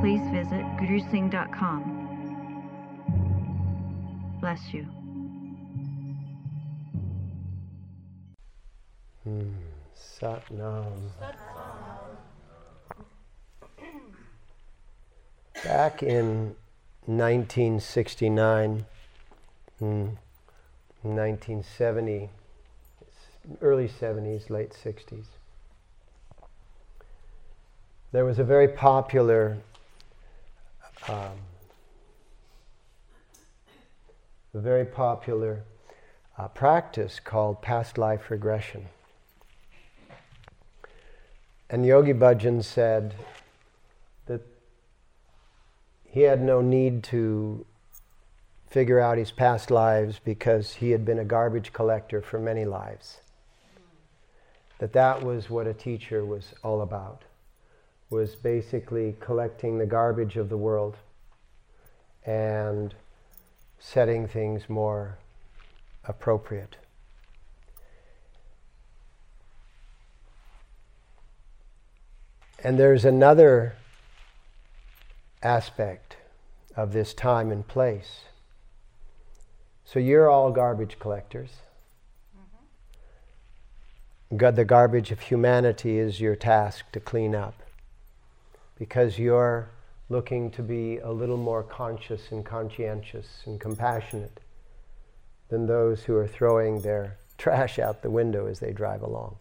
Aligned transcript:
please 0.00 0.22
visit 0.30 0.64
gurusingh.com. 0.78 2.00
Bless 4.40 4.72
you. 4.72 4.86
Hmm. 9.24 9.52
Satnam. 10.24 11.10
Back 15.64 16.02
in 16.02 16.56
1969, 17.06 18.84
hmm, 19.78 19.84
1970, 21.02 22.30
early 23.60 23.88
70s, 23.88 24.50
late 24.50 24.72
60s, 24.72 25.26
there 28.12 28.24
was 28.24 28.38
a 28.38 28.44
very 28.44 28.68
popular 28.68 29.58
um, 31.08 31.38
a 34.54 34.58
very 34.58 34.84
popular 34.84 35.64
uh, 36.38 36.48
practice 36.48 37.20
called 37.20 37.60
past 37.62 37.98
life 37.98 38.30
regression. 38.30 38.86
And 41.68 41.84
Yogi 41.84 42.12
Bhajan 42.12 42.62
said 42.62 43.14
that 44.26 44.42
he 46.04 46.22
had 46.22 46.42
no 46.42 46.60
need 46.60 47.02
to 47.04 47.66
figure 48.68 49.00
out 49.00 49.18
his 49.18 49.30
past 49.30 49.70
lives 49.70 50.20
because 50.24 50.74
he 50.74 50.90
had 50.90 51.04
been 51.04 51.18
a 51.18 51.24
garbage 51.24 51.72
collector 51.72 52.20
for 52.20 52.38
many 52.38 52.64
lives. 52.64 53.18
That 54.78 54.92
that 54.92 55.22
was 55.22 55.48
what 55.48 55.66
a 55.66 55.74
teacher 55.74 56.24
was 56.24 56.52
all 56.62 56.82
about, 56.82 57.22
was 58.14 58.36
basically 58.36 59.16
collecting 59.18 59.76
the 59.76 59.86
garbage 59.86 60.36
of 60.36 60.48
the 60.48 60.56
world 60.56 60.96
and 62.24 62.94
setting 63.80 64.28
things 64.28 64.68
more 64.68 65.18
appropriate. 66.04 66.76
And 72.62 72.78
there's 72.78 73.04
another 73.04 73.74
aspect 75.42 76.16
of 76.76 76.92
this 76.92 77.14
time 77.14 77.50
and 77.50 77.66
place. 77.66 78.20
So 79.84 79.98
you're 79.98 80.30
all 80.30 80.52
garbage 80.52 81.00
collectors. 81.00 81.50
Mm-hmm. 84.32 84.54
the 84.54 84.64
garbage 84.64 85.10
of 85.10 85.18
humanity 85.18 85.98
is 85.98 86.20
your 86.20 86.36
task 86.36 86.92
to 86.92 87.00
clean 87.00 87.34
up 87.34 87.63
because 88.84 89.18
you're 89.18 89.70
looking 90.10 90.50
to 90.50 90.62
be 90.62 90.98
a 90.98 91.10
little 91.10 91.38
more 91.38 91.62
conscious 91.62 92.30
and 92.32 92.44
conscientious 92.44 93.40
and 93.46 93.58
compassionate 93.58 94.40
than 95.48 95.66
those 95.66 96.02
who 96.02 96.14
are 96.14 96.26
throwing 96.26 96.82
their 96.82 97.16
trash 97.38 97.78
out 97.78 98.02
the 98.02 98.10
window 98.10 98.46
as 98.46 98.60
they 98.60 98.72
drive 98.72 99.00
along, 99.00 99.36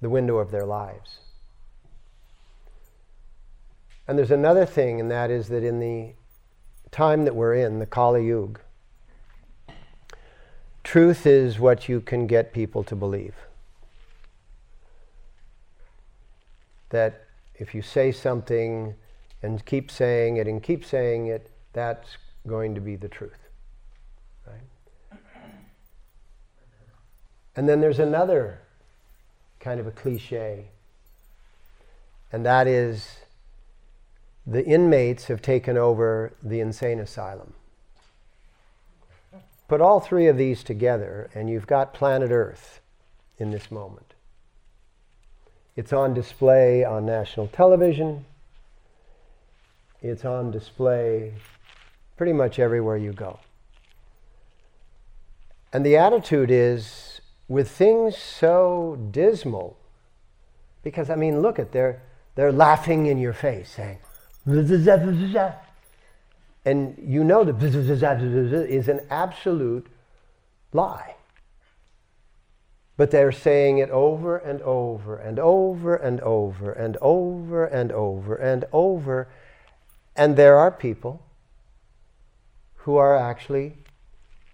the 0.00 0.10
window 0.10 0.38
of 0.38 0.50
their 0.50 0.66
lives. 0.66 1.18
And 4.08 4.18
there's 4.18 4.32
another 4.32 4.66
thing, 4.66 5.00
and 5.00 5.08
that 5.12 5.30
is 5.30 5.46
that 5.46 5.62
in 5.62 5.78
the 5.78 6.14
time 6.90 7.24
that 7.24 7.36
we're 7.36 7.54
in, 7.54 7.78
the 7.78 7.86
Kali 7.86 8.26
Yuga, 8.26 8.62
truth 10.82 11.24
is 11.24 11.60
what 11.60 11.88
you 11.88 12.00
can 12.00 12.26
get 12.26 12.52
people 12.52 12.82
to 12.82 12.96
believe. 12.96 13.36
That 16.90 17.25
if 17.58 17.74
you 17.74 17.82
say 17.82 18.12
something 18.12 18.94
and 19.42 19.64
keep 19.64 19.90
saying 19.90 20.36
it 20.36 20.46
and 20.46 20.62
keep 20.62 20.84
saying 20.84 21.26
it, 21.26 21.50
that's 21.72 22.16
going 22.46 22.74
to 22.74 22.80
be 22.80 22.96
the 22.96 23.08
truth. 23.08 23.48
Right? 24.46 25.20
And 27.54 27.68
then 27.68 27.80
there's 27.80 27.98
another 27.98 28.60
kind 29.60 29.80
of 29.80 29.86
a 29.86 29.90
cliche, 29.90 30.66
and 32.30 32.44
that 32.44 32.66
is 32.66 33.18
the 34.46 34.64
inmates 34.64 35.24
have 35.24 35.42
taken 35.42 35.76
over 35.76 36.34
the 36.42 36.60
insane 36.60 37.00
asylum. 37.00 37.54
Put 39.68 39.80
all 39.80 39.98
three 39.98 40.28
of 40.28 40.36
these 40.36 40.62
together, 40.62 41.28
and 41.34 41.50
you've 41.50 41.66
got 41.66 41.92
planet 41.92 42.30
Earth 42.30 42.80
in 43.38 43.50
this 43.50 43.70
moment. 43.70 44.05
It's 45.76 45.92
on 45.92 46.14
display 46.14 46.84
on 46.84 47.04
national 47.04 47.48
television. 47.48 48.24
It's 50.00 50.24
on 50.24 50.50
display 50.50 51.34
pretty 52.16 52.32
much 52.32 52.58
everywhere 52.58 52.96
you 52.96 53.12
go. 53.12 53.38
And 55.72 55.84
the 55.84 55.96
attitude 55.96 56.50
is 56.50 57.20
with 57.48 57.70
things 57.70 58.16
so 58.16 58.98
dismal, 59.10 59.76
because 60.82 61.10
I 61.10 61.16
mean, 61.16 61.42
look 61.42 61.58
at 61.58 61.72
they're 61.72 62.00
they're 62.34 62.52
laughing 62.52 63.06
in 63.06 63.18
your 63.18 63.34
face, 63.34 63.70
saying, 63.70 63.98
and 66.64 66.96
you 66.98 67.24
know 67.24 67.44
that 67.44 67.62
is 68.70 68.88
an 68.88 69.00
absolute 69.10 69.86
lie. 70.72 71.15
But 72.96 73.10
they're 73.10 73.32
saying 73.32 73.78
it 73.78 73.90
over 73.90 74.38
and 74.38 74.62
over 74.62 75.16
and 75.16 75.38
over 75.38 75.96
and 75.96 76.18
over 76.20 76.72
and 76.72 76.96
over 76.98 77.64
and 77.64 77.92
over 77.92 78.34
and 78.34 78.64
over. 78.72 79.28
And 80.16 80.36
there 80.36 80.56
are 80.56 80.70
people 80.70 81.22
who 82.76 82.96
are 82.96 83.16
actually 83.16 83.74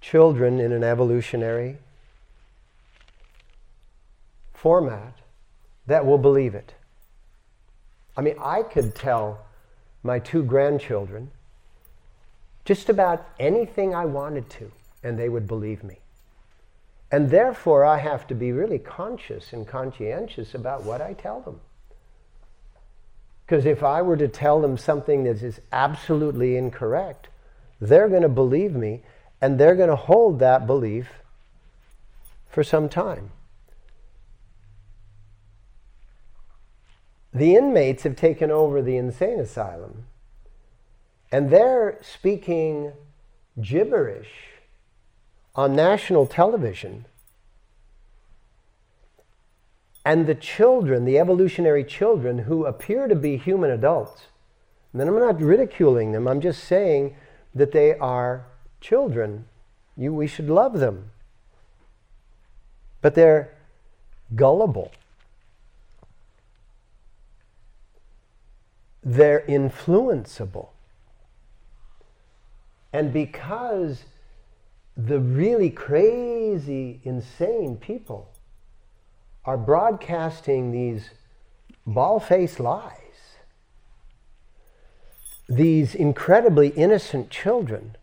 children 0.01 0.59
in 0.59 0.73
an 0.73 0.83
evolutionary 0.83 1.79
format 4.53 5.19
that 5.87 6.05
will 6.05 6.19
believe 6.19 6.55
it. 6.55 6.75
I 8.17 8.21
mean, 8.21 8.37
I 8.41 8.63
could 8.63 8.95
tell 8.95 9.47
my 10.03 10.19
two 10.19 10.43
grandchildren 10.43 11.31
just 12.65 12.89
about 12.89 13.27
anything 13.39 13.95
I 13.95 14.05
wanted 14.05 14.51
to, 14.51 14.71
and 15.03 15.19
they 15.19 15.29
would 15.29 15.47
believe 15.47 15.83
me. 15.83 15.99
And 17.13 17.31
therefore, 17.31 17.85
I 17.85 17.99
have 17.99 18.27
to 18.29 18.35
be 18.35 18.53
really 18.53 18.79
conscious 18.79 19.53
and 19.53 19.69
conscientious 19.69 20.55
about 20.55 20.85
what 20.85 21.03
I 21.03 21.13
tell 21.13 21.43
them. 21.43 21.61
Because 23.45 23.67
if 23.67 23.83
I 23.83 24.01
were 24.01 24.17
to 24.17 24.29
tell 24.29 24.63
them 24.63 24.79
something 24.79 25.25
that 25.25 25.43
is 25.43 25.61
absolutely 25.71 26.57
incorrect, 26.57 27.29
they're 27.83 28.09
going 28.09 28.23
to 28.23 28.31
believe 28.31 28.75
me 28.75 29.03
and 29.43 29.61
they're 29.61 29.75
going 29.75 29.91
to 29.91 29.97
hold 29.97 30.39
that 30.39 30.67
belief 30.67 31.09
for 32.49 32.65
some 32.65 32.89
time. 32.89 33.31
The 37.35 37.57
inmates 37.57 38.05
have 38.05 38.17
taken 38.17 38.51
over 38.51 38.81
the 38.81 38.97
insane 38.97 39.39
asylum 39.39 40.05
and 41.31 41.51
they're 41.51 41.99
speaking 42.03 42.93
gibberish 43.61 44.31
on 45.55 45.75
national 45.75 46.27
television. 46.27 47.05
And 50.05 50.27
the 50.27 50.35
children, 50.35 51.05
the 51.05 51.19
evolutionary 51.19 51.85
children 51.85 52.39
who 52.39 52.65
appear 52.65 53.07
to 53.07 53.15
be 53.15 53.37
human 53.37 53.71
adults, 53.71 54.27
and 54.93 55.01
then 55.01 55.09
I'm 55.09 55.19
not 55.19 55.41
ridiculing 55.41 56.13
them, 56.13 56.27
I'm 56.27 56.41
just 56.41 56.65
saying 56.65 57.17
that 57.55 57.73
they 57.73 57.95
are 57.95 58.47
children. 58.81 59.47
You, 59.97 60.13
we 60.13 60.27
should 60.27 60.51
love 60.51 60.81
them. 60.81 61.11
But 63.01 63.15
they're 63.15 63.55
gullible. 64.35 64.93
They're 69.05 69.45
influenceable. 69.49 70.69
And 72.93 73.13
because 73.13 74.05
the 74.97 75.19
really 75.19 75.71
crazy, 75.71 77.01
insane 77.05 77.77
people 77.77 78.32
are 79.45 79.57
broadcasting 79.57 80.71
these 80.71 81.11
ball 81.87 82.21
faced 82.21 82.61
lies, 82.61 82.93
these 85.49 85.95
incredibly 85.95 86.69
innocent 86.69 87.31
children 87.31 87.97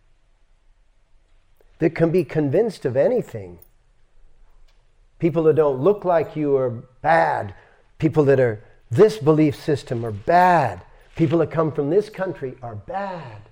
that 1.80 1.96
can 1.96 2.12
be 2.12 2.24
convinced 2.24 2.86
of 2.86 2.98
anything. 2.98 3.60
People 5.18 5.44
that 5.44 5.56
don't 5.56 5.80
look 5.80 6.06
like 6.06 6.36
you 6.36 6.56
are 6.58 6.70
bad. 6.70 7.54
People 7.98 8.24
that 8.26 8.40
are 8.40 8.64
this 8.92 9.18
belief 9.18 9.56
system 9.56 10.06
are 10.06 10.12
bad. 10.12 10.82
People 11.16 11.40
that 11.40 11.52
come 11.52 11.72
from 11.72 11.90
this 11.90 12.10
country 12.10 12.56
are 12.62 12.76
bad. 12.76 13.50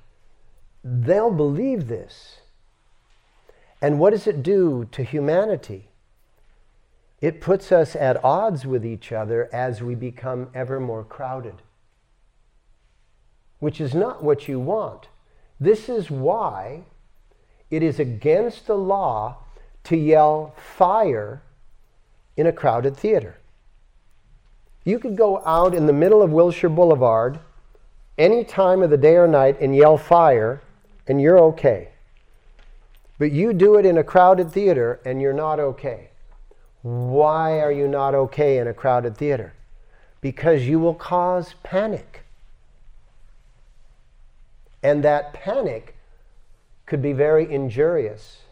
They'll 0.83 1.31
believe 1.31 1.87
this. 1.87 2.41
And 3.81 3.99
what 3.99 4.11
does 4.11 4.27
it 4.27 4.43
do 4.43 4.87
to 4.91 5.03
humanity? 5.03 5.86
It 7.19 7.41
puts 7.41 7.71
us 7.71 7.95
at 7.95 8.23
odds 8.23 8.65
with 8.65 8.85
each 8.85 9.11
other 9.11 9.49
as 9.51 9.81
we 9.81 9.95
become 9.95 10.49
ever 10.53 10.79
more 10.79 11.03
crowded, 11.03 11.61
which 13.59 13.81
is 13.81 13.95
not 13.95 14.23
what 14.23 14.47
you 14.47 14.59
want. 14.59 15.07
This 15.59 15.89
is 15.89 16.11
why 16.11 16.83
it 17.71 17.81
is 17.81 17.99
against 17.99 18.67
the 18.67 18.77
law 18.77 19.37
to 19.85 19.97
yell 19.97 20.53
fire 20.57 21.41
in 22.35 22.45
a 22.45 22.53
crowded 22.53 22.95
theater. 22.95 23.37
You 24.83 24.99
could 24.99 25.17
go 25.17 25.41
out 25.45 25.73
in 25.73 25.87
the 25.87 25.93
middle 25.93 26.21
of 26.21 26.31
Wilshire 26.31 26.69
Boulevard 26.69 27.39
any 28.17 28.43
time 28.43 28.81
of 28.81 28.89
the 28.89 28.97
day 28.97 29.15
or 29.15 29.27
night 29.27 29.59
and 29.59 29.75
yell 29.75 29.97
fire, 29.97 30.61
and 31.07 31.19
you're 31.19 31.39
okay. 31.39 31.89
But 33.17 33.31
you 33.31 33.53
do 33.53 33.75
it 33.75 33.85
in 33.85 33.97
a 33.97 34.03
crowded 34.03 34.51
theater 34.51 34.99
and 35.03 35.21
you're 35.21 35.33
not 35.33 35.59
okay. 35.59 36.06
Why 36.87 37.59
are 37.59 37.71
you 37.71 37.85
not 37.85 38.15
okay 38.15 38.59
in 38.59 38.67
a 38.67 38.73
crowded 38.73 39.17
theater? 39.17 39.51
Because 40.21 40.69
you 40.69 40.79
will 40.79 40.93
cause 40.93 41.55
panic. 41.61 42.23
And 44.81 45.03
that 45.03 45.33
panic 45.33 45.97
could 46.85 47.01
be 47.01 47.11
very 47.11 47.51
injurious 47.51 48.43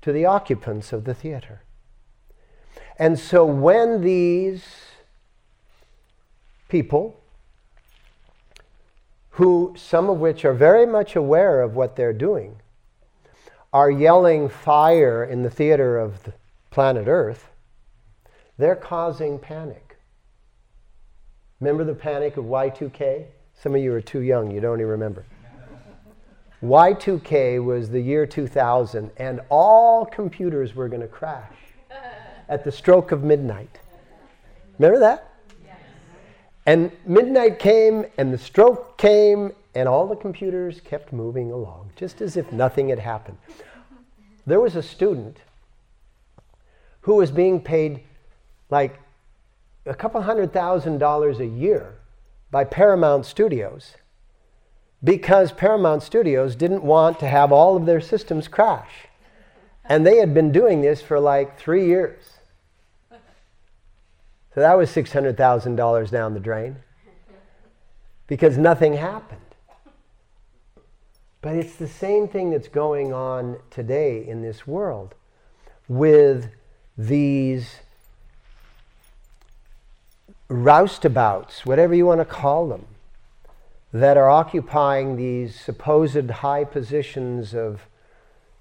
to 0.00 0.10
the 0.10 0.24
occupants 0.24 0.90
of 0.94 1.04
the 1.04 1.12
theater. 1.12 1.60
And 2.98 3.18
so 3.18 3.44
when 3.44 4.00
these 4.00 4.64
people, 6.70 7.20
who 9.32 9.74
some 9.76 10.08
of 10.08 10.18
which 10.18 10.46
are 10.46 10.54
very 10.54 10.86
much 10.86 11.14
aware 11.14 11.60
of 11.60 11.76
what 11.76 11.96
they're 11.96 12.14
doing, 12.14 12.56
are 13.70 13.90
yelling 13.90 14.48
fire 14.48 15.22
in 15.22 15.42
the 15.42 15.50
theater 15.50 15.98
of 15.98 16.22
the 16.22 16.32
planet 16.70 17.08
Earth, 17.08 17.48
they're 18.58 18.76
causing 18.76 19.38
panic. 19.38 19.96
Remember 21.60 21.84
the 21.84 21.94
panic 21.94 22.36
of 22.36 22.44
Y2K? 22.44 23.26
Some 23.54 23.74
of 23.74 23.82
you 23.82 23.92
are 23.92 24.00
too 24.00 24.20
young, 24.20 24.50
you 24.50 24.60
don't 24.60 24.78
even 24.78 24.90
remember. 24.90 25.24
Y2K 26.62 27.62
was 27.64 27.90
the 27.90 28.00
year 28.00 28.26
2000, 28.26 29.10
and 29.16 29.40
all 29.48 30.04
computers 30.04 30.74
were 30.74 30.88
going 30.88 31.00
to 31.00 31.08
crash 31.08 31.56
at 32.48 32.64
the 32.64 32.72
stroke 32.72 33.12
of 33.12 33.22
midnight. 33.22 33.78
Remember 34.78 34.98
that? 35.00 35.26
And 36.66 36.92
midnight 37.06 37.58
came, 37.58 38.04
and 38.18 38.32
the 38.32 38.38
stroke 38.38 38.98
came, 38.98 39.52
and 39.74 39.88
all 39.88 40.06
the 40.06 40.16
computers 40.16 40.80
kept 40.80 41.12
moving 41.12 41.50
along, 41.50 41.90
just 41.96 42.20
as 42.20 42.36
if 42.36 42.52
nothing 42.52 42.90
had 42.90 42.98
happened. 42.98 43.38
There 44.46 44.60
was 44.60 44.76
a 44.76 44.82
student 44.82 45.38
who 47.02 47.14
was 47.16 47.30
being 47.30 47.60
paid 47.60 48.02
like 48.68 48.98
a 49.86 49.94
couple 49.94 50.20
hundred 50.22 50.52
thousand 50.52 50.98
dollars 50.98 51.40
a 51.40 51.46
year 51.46 51.98
by 52.50 52.64
Paramount 52.64 53.26
Studios 53.26 53.94
because 55.02 55.52
Paramount 55.52 56.02
Studios 56.02 56.54
didn't 56.54 56.82
want 56.82 57.18
to 57.20 57.26
have 57.26 57.52
all 57.52 57.76
of 57.76 57.86
their 57.86 58.00
systems 58.00 58.48
crash. 58.48 59.08
And 59.84 60.06
they 60.06 60.18
had 60.18 60.34
been 60.34 60.52
doing 60.52 60.82
this 60.82 61.00
for 61.00 61.18
like 61.18 61.58
three 61.58 61.86
years. 61.86 62.22
So 64.54 64.60
that 64.60 64.76
was 64.76 64.90
$600,000 64.90 66.10
down 66.10 66.34
the 66.34 66.40
drain 66.40 66.76
because 68.26 68.58
nothing 68.58 68.94
happened. 68.94 69.40
But 71.40 71.56
it's 71.56 71.76
the 71.76 71.88
same 71.88 72.28
thing 72.28 72.50
that's 72.50 72.68
going 72.68 73.12
on 73.12 73.58
today 73.70 74.26
in 74.26 74.42
this 74.42 74.66
world 74.66 75.14
with 75.88 76.50
these 77.06 77.76
roustabouts, 80.48 81.64
whatever 81.64 81.94
you 81.94 82.04
want 82.04 82.20
to 82.20 82.24
call 82.24 82.68
them, 82.68 82.84
that 83.92 84.16
are 84.16 84.28
occupying 84.28 85.16
these 85.16 85.58
supposed 85.58 86.30
high 86.30 86.64
positions 86.64 87.54
of 87.54 87.86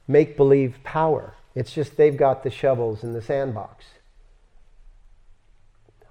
make 0.07 0.37
believe 0.37 0.79
power. 0.83 1.33
It's 1.53 1.73
just 1.73 1.97
they've 1.97 2.15
got 2.15 2.43
the 2.43 2.49
shovels 2.49 3.03
in 3.03 3.13
the 3.13 3.21
sandbox. 3.21 3.85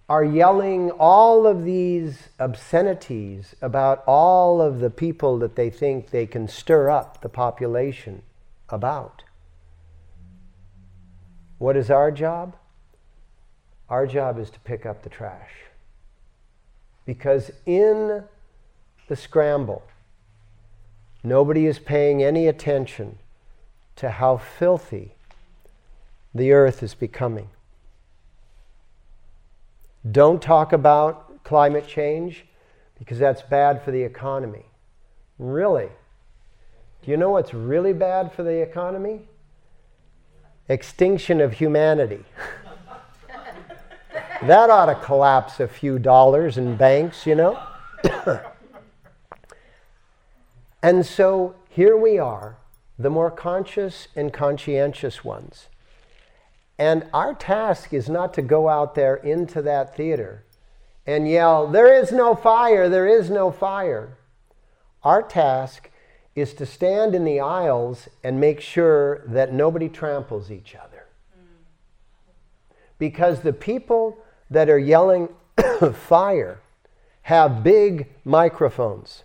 Are 0.08 0.25
yelling 0.25 0.90
all 0.90 1.46
of 1.46 1.64
these 1.64 2.28
obscenities 2.38 3.54
about 3.62 4.02
all 4.06 4.60
of 4.60 4.80
the 4.80 4.90
people 4.90 5.38
that 5.38 5.56
they 5.56 5.70
think 5.70 6.10
they 6.10 6.26
can 6.26 6.48
stir 6.48 6.90
up 6.90 7.22
the 7.22 7.28
population 7.28 8.22
about. 8.69 9.22
What 11.58 11.76
is 11.76 11.90
our 11.90 12.10
job? 12.10 12.56
Our 13.88 14.06
job 14.06 14.38
is 14.38 14.50
to 14.50 14.60
pick 14.60 14.87
up 14.87 15.02
the 15.02 15.10
trash. 15.10 15.50
Because 17.05 17.50
in 17.66 18.25
the 19.08 19.16
scramble, 19.16 19.82
nobody 21.25 21.66
is 21.66 21.78
paying 21.78 22.22
any 22.22 22.46
attention 22.46 23.19
to 23.96 24.10
how 24.10 24.37
filthy 24.37 25.12
the 26.34 26.52
earth 26.52 26.82
is 26.82 26.94
becoming. 26.94 27.49
Don't 30.11 30.40
talk 30.40 30.72
about 30.72 31.43
climate 31.43 31.87
change 31.87 32.44
because 32.99 33.19
that's 33.19 33.43
bad 33.43 33.82
for 33.82 33.90
the 33.90 34.02
economy. 34.02 34.66
Really? 35.38 35.88
Do 37.02 37.11
you 37.11 37.16
know 37.16 37.31
what's 37.31 37.54
really 37.54 37.93
bad 37.93 38.32
for 38.32 38.43
the 38.43 38.61
economy? 38.61 39.27
Extinction 40.69 41.41
of 41.41 41.55
humanity. 41.55 42.25
that 44.43 44.70
ought 44.70 44.87
to 44.87 44.94
collapse 44.94 45.61
a 45.61 45.69
few 45.69 45.99
dollars 45.99 46.59
in 46.59 46.76
banks, 46.76 47.26
you 47.26 47.35
know? 47.35 47.61
and 50.83 51.04
so 51.04 51.54
here 51.69 51.97
we 51.97 52.19
are, 52.19 52.57
the 52.99 53.11
more 53.11 53.31
conscious 53.31 54.09
and 54.14 54.33
conscientious 54.33 55.25
ones. 55.25 55.69
And 56.78 57.07
our 57.12 57.35
task 57.35 57.92
is 57.92 58.09
not 58.09 58.33
to 58.35 58.42
go 58.42 58.69
out 58.69 58.95
there 58.95 59.16
into 59.16 59.62
that 59.62 59.97
theater 59.97 60.45
and 61.09 61.26
yell, 61.26 61.66
There 61.66 61.90
is 61.90 62.12
no 62.12 62.35
fire, 62.35 62.87
there 62.87 63.07
is 63.09 63.31
no 63.31 63.50
fire. 63.50 64.19
Our 65.02 65.23
task 65.23 65.90
is 66.40 66.54
to 66.54 66.66
stand 66.66 67.14
in 67.14 67.25
the 67.25 67.40
aisles 67.40 68.09
and 68.23 68.40
make 68.40 68.61
sure 68.61 69.23
that 69.26 69.52
nobody 69.52 69.88
tramples 69.88 70.50
each 70.50 70.75
other. 70.75 71.07
Because 72.99 73.40
the 73.40 73.52
people 73.52 74.18
that 74.50 74.68
are 74.68 74.78
yelling 74.78 75.28
fire 75.95 76.61
have 77.23 77.62
big 77.62 78.09
microphones. 78.25 79.25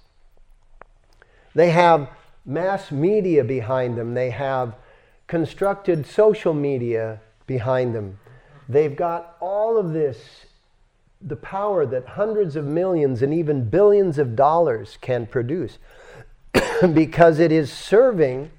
They 1.55 1.69
have 1.71 2.09
mass 2.45 2.91
media 2.91 3.43
behind 3.43 3.97
them. 3.97 4.13
They 4.13 4.31
have 4.31 4.75
constructed 5.27 6.05
social 6.05 6.53
media 6.53 7.21
behind 7.47 7.95
them. 7.95 8.19
They've 8.67 8.95
got 8.95 9.37
all 9.39 9.77
of 9.77 9.93
this, 9.93 10.45
the 11.21 11.35
power 11.35 11.85
that 11.85 12.05
hundreds 12.05 12.55
of 12.55 12.65
millions 12.65 13.21
and 13.21 13.33
even 13.33 13.69
billions 13.69 14.17
of 14.17 14.35
dollars 14.35 14.97
can 15.01 15.25
produce. 15.25 15.77
because 16.93 17.39
it 17.39 17.51
is 17.51 17.71
serving 17.71 18.51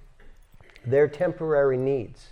their 0.87 1.09
temporary 1.09 1.77
needs. 1.77 2.29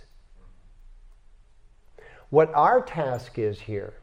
What 2.29 2.51
our 2.55 2.81
task 2.81 3.37
is 3.37 3.61
here, 3.61 3.93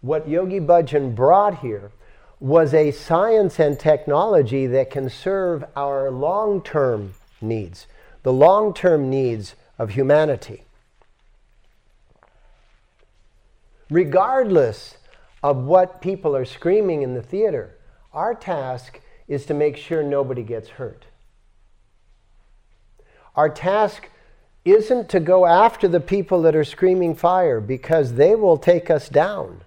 what 0.00 0.28
Yogi 0.28 0.60
Bhajan 0.60 1.14
brought 1.14 1.60
here, 1.60 1.92
was 2.40 2.74
a 2.74 2.90
science 2.90 3.58
and 3.58 3.78
technology 3.78 4.66
that 4.66 4.90
can 4.90 5.08
serve 5.08 5.64
our 5.74 6.10
long 6.10 6.60
term 6.60 7.14
needs, 7.40 7.86
the 8.22 8.32
long 8.32 8.74
term 8.74 9.08
needs 9.08 9.54
of 9.78 9.90
humanity. 9.90 10.64
Regardless 13.90 14.96
of 15.42 15.58
what 15.58 16.00
people 16.00 16.34
are 16.34 16.44
screaming 16.44 17.02
in 17.02 17.14
the 17.14 17.22
theater, 17.22 17.76
our 18.12 18.34
task 18.34 19.00
is 19.28 19.46
to 19.46 19.54
make 19.54 19.76
sure 19.76 20.02
nobody 20.02 20.42
gets 20.42 20.68
hurt. 20.68 21.06
Our 23.34 23.48
task 23.48 24.08
isn't 24.64 25.08
to 25.10 25.20
go 25.20 25.46
after 25.46 25.86
the 25.86 26.00
people 26.00 26.42
that 26.42 26.56
are 26.56 26.64
screaming 26.64 27.14
fire 27.14 27.60
because 27.60 28.14
they 28.14 28.34
will 28.34 28.56
take 28.56 28.90
us 28.90 29.08
down. 29.08 29.62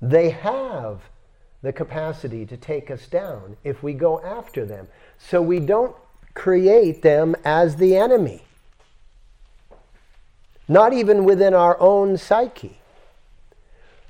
They 0.00 0.30
have 0.30 1.00
the 1.62 1.72
capacity 1.72 2.46
to 2.46 2.56
take 2.56 2.90
us 2.90 3.06
down 3.06 3.56
if 3.64 3.82
we 3.82 3.92
go 3.92 4.20
after 4.22 4.64
them. 4.64 4.88
So 5.18 5.42
we 5.42 5.60
don't 5.60 5.94
create 6.34 7.02
them 7.02 7.36
as 7.44 7.76
the 7.76 7.96
enemy. 7.96 8.42
Not 10.68 10.92
even 10.92 11.24
within 11.24 11.52
our 11.52 11.78
own 11.80 12.16
psyche. 12.16 12.78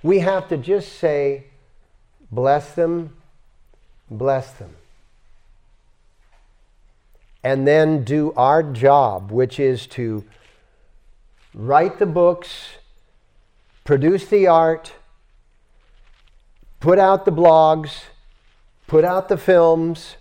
We 0.02 0.20
have 0.20 0.48
to 0.48 0.56
just 0.56 0.92
say, 0.92 1.46
bless 2.30 2.72
them, 2.72 3.16
bless 4.10 4.52
them. 4.52 4.74
And 7.42 7.66
then 7.66 8.04
do 8.04 8.32
our 8.36 8.62
job, 8.62 9.30
which 9.30 9.58
is 9.58 9.86
to 9.88 10.24
write 11.54 11.98
the 11.98 12.06
books, 12.06 12.76
produce 13.84 14.26
the 14.26 14.46
art, 14.46 14.92
put 16.80 16.98
out 16.98 17.24
the 17.24 17.32
blogs, 17.32 18.04
put 18.86 19.04
out 19.04 19.28
the 19.28 19.36
films, 19.36 20.16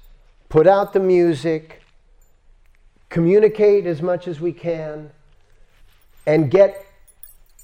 put 0.48 0.68
out 0.68 0.94
the 0.94 1.00
music, 1.00 1.82
communicate 3.10 3.86
as 3.86 4.02
much 4.02 4.28
as 4.28 4.40
we 4.40 4.54
can, 4.54 5.10
and 6.26 6.50
get 6.50 6.86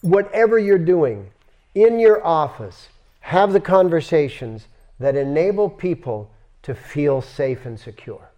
whatever 0.02 0.60
you're 0.60 0.78
doing 0.78 1.30
in 1.74 2.00
your 2.00 2.26
office, 2.26 2.90
have 3.26 3.54
the 3.54 3.60
conversations 3.60 4.68
that 5.00 5.16
enable 5.16 5.68
people 5.68 6.30
to 6.62 6.76
feel 6.76 7.24
safe 7.24 7.66
and 7.66 7.80
secure. 7.80 8.30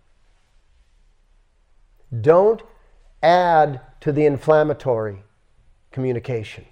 Don't 2.21 2.61
add 3.21 3.81
to 3.99 4.13
the 4.13 4.25
inflammatory 4.25 5.23
communication. 5.91 6.63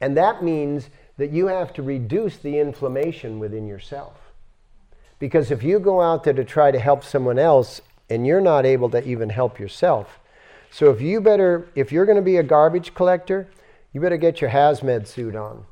And 0.00 0.16
that 0.16 0.44
means 0.44 0.88
that 1.16 1.32
you 1.32 1.48
have 1.48 1.72
to 1.72 1.82
reduce 1.82 2.36
the 2.36 2.60
inflammation 2.60 3.40
within 3.40 3.66
yourself. 3.66 4.14
Because 5.18 5.50
if 5.50 5.64
you 5.64 5.80
go 5.80 6.00
out 6.00 6.22
there 6.22 6.32
to 6.34 6.44
try 6.44 6.70
to 6.70 6.78
help 6.78 7.02
someone 7.02 7.40
else 7.40 7.80
and 8.08 8.24
you're 8.24 8.40
not 8.40 8.64
able 8.64 8.88
to 8.90 9.04
even 9.04 9.30
help 9.30 9.58
yourself, 9.58 10.20
so 10.70 10.90
if 10.90 11.00
you 11.00 11.20
better, 11.20 11.66
if 11.74 11.90
you're 11.90 12.06
going 12.06 12.14
to 12.14 12.22
be 12.22 12.36
a 12.36 12.44
garbage 12.44 12.94
collector, 12.94 13.48
you 13.96 14.02
better 14.02 14.18
get 14.18 14.42
your 14.42 14.50
hazmat 14.50 15.06
suit 15.06 15.34
on. 15.34 15.64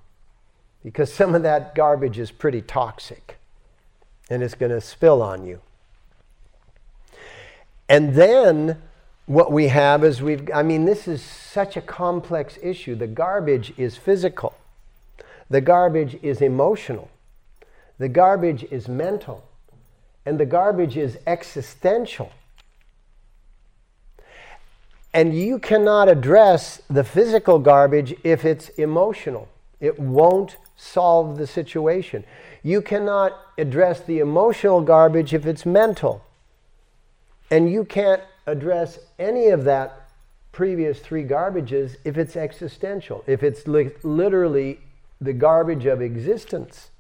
Because 0.83 1.13
some 1.13 1.35
of 1.35 1.43
that 1.43 1.75
garbage 1.75 2.19
is 2.19 2.31
pretty 2.31 2.63
toxic 2.63 3.37
and 4.31 4.43
it's 4.43 4.55
going 4.55 4.73
to 4.73 4.81
spill 4.81 5.21
on 5.21 5.45
you. 5.45 5.61
And 7.87 8.15
then 8.15 8.81
what 9.27 9.53
we 9.53 9.69
have 9.69 10.03
is 10.03 10.23
we've, 10.23 10.51
I 10.55 10.63
mean, 10.63 10.87
this 10.87 11.07
is 11.07 11.21
such 11.21 11.77
a 11.77 11.83
complex 11.83 12.59
issue. 12.63 12.95
The 12.95 13.07
garbage 13.07 13.75
is 13.77 13.99
physical, 13.99 14.55
the 15.51 15.61
garbage 15.61 16.17
is 16.23 16.41
emotional, 16.41 17.11
the 17.99 18.09
garbage 18.09 18.65
is 18.71 18.89
mental, 18.89 19.45
and 20.25 20.41
the 20.41 20.47
garbage 20.47 20.97
is 20.97 21.19
existential. 21.27 22.33
And 25.15 25.33
you 25.33 25.61
cannot 25.61 26.09
address 26.09 26.83
the 26.91 27.05
physical 27.05 27.61
garbage 27.61 28.15
if 28.25 28.45
it's 28.45 28.69
emotional. 28.71 29.49
It 29.81 29.99
won't 29.99 30.57
solve 30.77 31.39
the 31.39 31.47
situation. 31.47 32.25
You 32.65 32.83
cannot 32.83 33.33
address 33.57 34.01
the 34.01 34.19
emotional 34.19 34.81
garbage 34.81 35.33
if 35.33 35.47
it's 35.47 35.65
mental. 35.65 36.25
And 37.49 37.71
you 37.71 37.85
can't 37.85 38.23
address 38.47 38.99
any 39.19 39.49
of 39.49 39.63
that 39.65 40.09
previous 40.51 40.99
three 40.99 41.25
garbages 41.25 41.97
if 42.05 42.19
it's 42.19 42.35
existential, 42.35 43.23
if 43.29 43.45
it's 43.45 43.69
li- 43.69 43.91
literally 44.03 44.81
the 45.21 45.33
garbage 45.33 45.87
of 45.87 46.03
existence. 46.03 46.91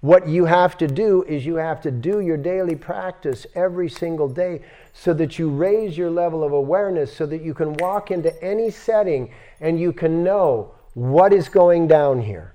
What 0.00 0.28
you 0.28 0.44
have 0.44 0.76
to 0.78 0.86
do 0.86 1.22
is 1.22 1.46
you 1.46 1.54
have 1.54 1.80
to 1.80 1.90
do 1.90 2.20
your 2.20 2.36
daily 2.36 2.76
practice 2.76 3.46
every 3.54 3.88
single 3.88 4.28
day 4.28 4.60
so 4.94 5.12
that 5.12 5.38
you 5.38 5.50
raise 5.50 5.98
your 5.98 6.08
level 6.08 6.42
of 6.42 6.52
awareness 6.52 7.14
so 7.14 7.26
that 7.26 7.42
you 7.42 7.52
can 7.52 7.74
walk 7.74 8.10
into 8.10 8.32
any 8.42 8.70
setting 8.70 9.30
and 9.60 9.78
you 9.78 9.92
can 9.92 10.24
know 10.24 10.74
what 10.94 11.34
is 11.34 11.50
going 11.50 11.86
down 11.86 12.22
here. 12.22 12.54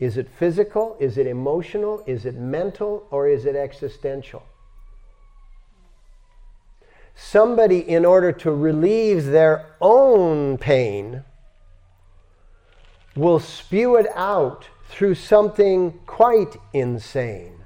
Is 0.00 0.16
it 0.16 0.28
physical? 0.28 0.96
Is 0.98 1.16
it 1.16 1.28
emotional? 1.28 2.02
Is 2.06 2.26
it 2.26 2.34
mental? 2.34 3.06
Or 3.10 3.28
is 3.28 3.44
it 3.44 3.54
existential? 3.54 4.42
somebody, 7.16 7.78
in 7.78 8.04
order 8.04 8.30
to 8.30 8.52
relieve 8.52 9.26
their 9.26 9.66
own 9.80 10.58
pain, 10.58 11.24
will 13.16 13.40
spew 13.40 13.96
it 13.96 14.06
out 14.14 14.68
through 14.88 15.14
something 15.14 15.98
quite 16.06 16.56
insane. 16.72 17.64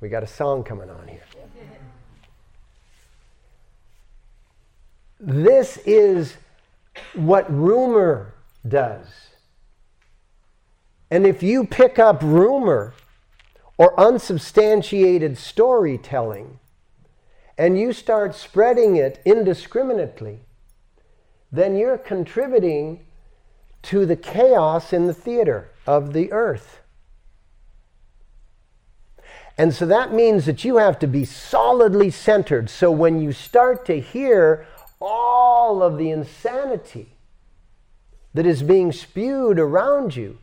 We 0.00 0.08
got 0.08 0.22
a 0.22 0.26
song 0.26 0.62
coming 0.62 0.90
on 0.90 1.08
here. 1.08 1.22
This 5.20 5.76
is 5.84 6.36
what 7.14 7.52
rumor 7.52 8.34
does. 8.66 9.06
And 11.10 11.26
if 11.26 11.42
you 11.42 11.66
pick 11.66 11.98
up 11.98 12.22
rumor 12.22 12.94
or 13.76 13.98
unsubstantiated 13.98 15.36
storytelling, 15.36 16.58
and 17.60 17.78
you 17.78 17.92
start 17.92 18.34
spreading 18.34 18.96
it 18.96 19.20
indiscriminately, 19.26 20.40
then 21.52 21.76
you're 21.76 21.98
contributing 21.98 23.00
to 23.82 24.06
the 24.06 24.16
chaos 24.16 24.94
in 24.94 25.06
the 25.06 25.12
theater 25.12 25.70
of 25.86 26.14
the 26.14 26.32
earth. 26.32 26.80
And 29.58 29.74
so 29.74 29.84
that 29.84 30.10
means 30.10 30.46
that 30.46 30.64
you 30.64 30.78
have 30.78 30.98
to 31.00 31.06
be 31.06 31.26
solidly 31.26 32.10
centered. 32.10 32.70
So 32.70 32.90
when 32.90 33.20
you 33.20 33.32
start 33.32 33.84
to 33.86 34.00
hear 34.00 34.66
all 35.00 35.82
of 35.82 35.98
the 35.98 36.10
insanity 36.10 37.08
that 38.34 38.46
is 38.46 38.62
being 38.62 38.92
spewed 38.92 39.58
around 39.58 40.14
you, 40.14 40.38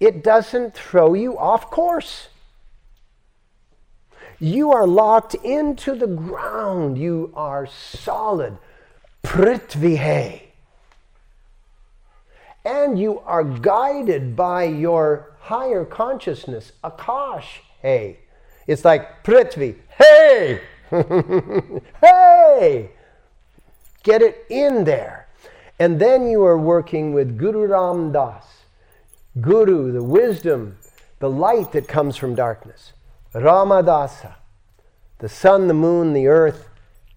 it 0.00 0.24
doesn't 0.24 0.74
throw 0.74 1.14
you 1.14 1.38
off 1.38 1.70
course. 1.70 2.28
You 4.40 4.72
are 4.72 4.88
locked 4.88 5.34
into 5.34 5.94
the 5.94 6.08
ground. 6.08 6.98
You 6.98 7.32
are 7.36 7.64
solid. 7.66 8.58
Prithvi 9.22 9.96
hai. 9.96 10.42
And 12.64 12.98
you 12.98 13.20
are 13.20 13.44
guided 13.44 14.34
by 14.34 14.64
your 14.64 15.36
higher 15.38 15.84
consciousness, 15.84 16.72
Akash. 16.82 17.60
Hey. 17.80 18.18
It's 18.66 18.84
like 18.84 19.22
Prithvi. 19.22 19.76
Hey! 19.98 20.60
hey! 22.02 22.90
Get 24.02 24.22
it 24.22 24.44
in 24.48 24.84
there. 24.84 25.28
And 25.78 26.00
then 26.00 26.28
you 26.28 26.44
are 26.44 26.58
working 26.58 27.12
with 27.12 27.38
Guru 27.38 27.66
Ram 27.66 28.12
Das. 28.12 28.44
Guru, 29.40 29.92
the 29.92 30.02
wisdom, 30.02 30.76
the 31.18 31.30
light 31.30 31.72
that 31.72 31.88
comes 31.88 32.16
from 32.16 32.34
darkness. 32.34 32.92
Ramadasa, 33.34 34.34
the 35.18 35.28
sun, 35.28 35.68
the 35.68 35.74
moon, 35.74 36.12
the 36.12 36.26
earth, 36.26 36.68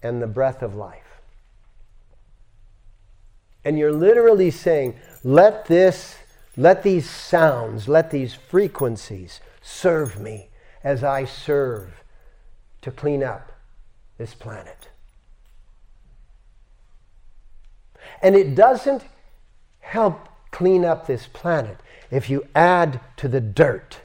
and 0.02 0.22
the 0.22 0.26
breath 0.26 0.62
of 0.62 0.74
life. 0.74 1.20
And 3.64 3.78
you're 3.78 3.92
literally 3.92 4.50
saying, 4.50 4.94
let 5.24 5.66
this, 5.66 6.16
let 6.56 6.82
these 6.82 7.10
sounds, 7.10 7.88
let 7.88 8.10
these 8.10 8.32
frequencies 8.32 9.40
serve 9.60 10.20
me 10.20 10.48
as 10.84 11.02
I 11.02 11.24
serve 11.24 12.02
to 12.82 12.90
clean 12.92 13.24
up 13.24 13.52
this 14.18 14.34
planet. 14.34 14.88
And 18.22 18.34
it 18.34 18.54
doesn't 18.54 19.02
help 19.80 20.28
clean 20.50 20.84
up 20.84 21.06
this 21.06 21.26
planet 21.26 21.78
if 22.10 22.30
you 22.30 22.46
add 22.54 23.00
to 23.16 23.28
the 23.28 23.40
dirt 23.40 24.00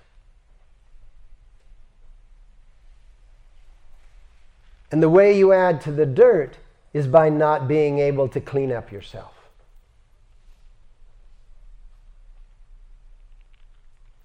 And 4.91 5.01
the 5.01 5.09
way 5.09 5.35
you 5.35 5.53
add 5.53 5.79
to 5.81 5.91
the 5.91 6.05
dirt 6.05 6.57
is 6.93 7.07
by 7.07 7.29
not 7.29 7.67
being 7.67 7.99
able 7.99 8.27
to 8.27 8.41
clean 8.41 8.71
up 8.71 8.91
yourself. 8.91 9.31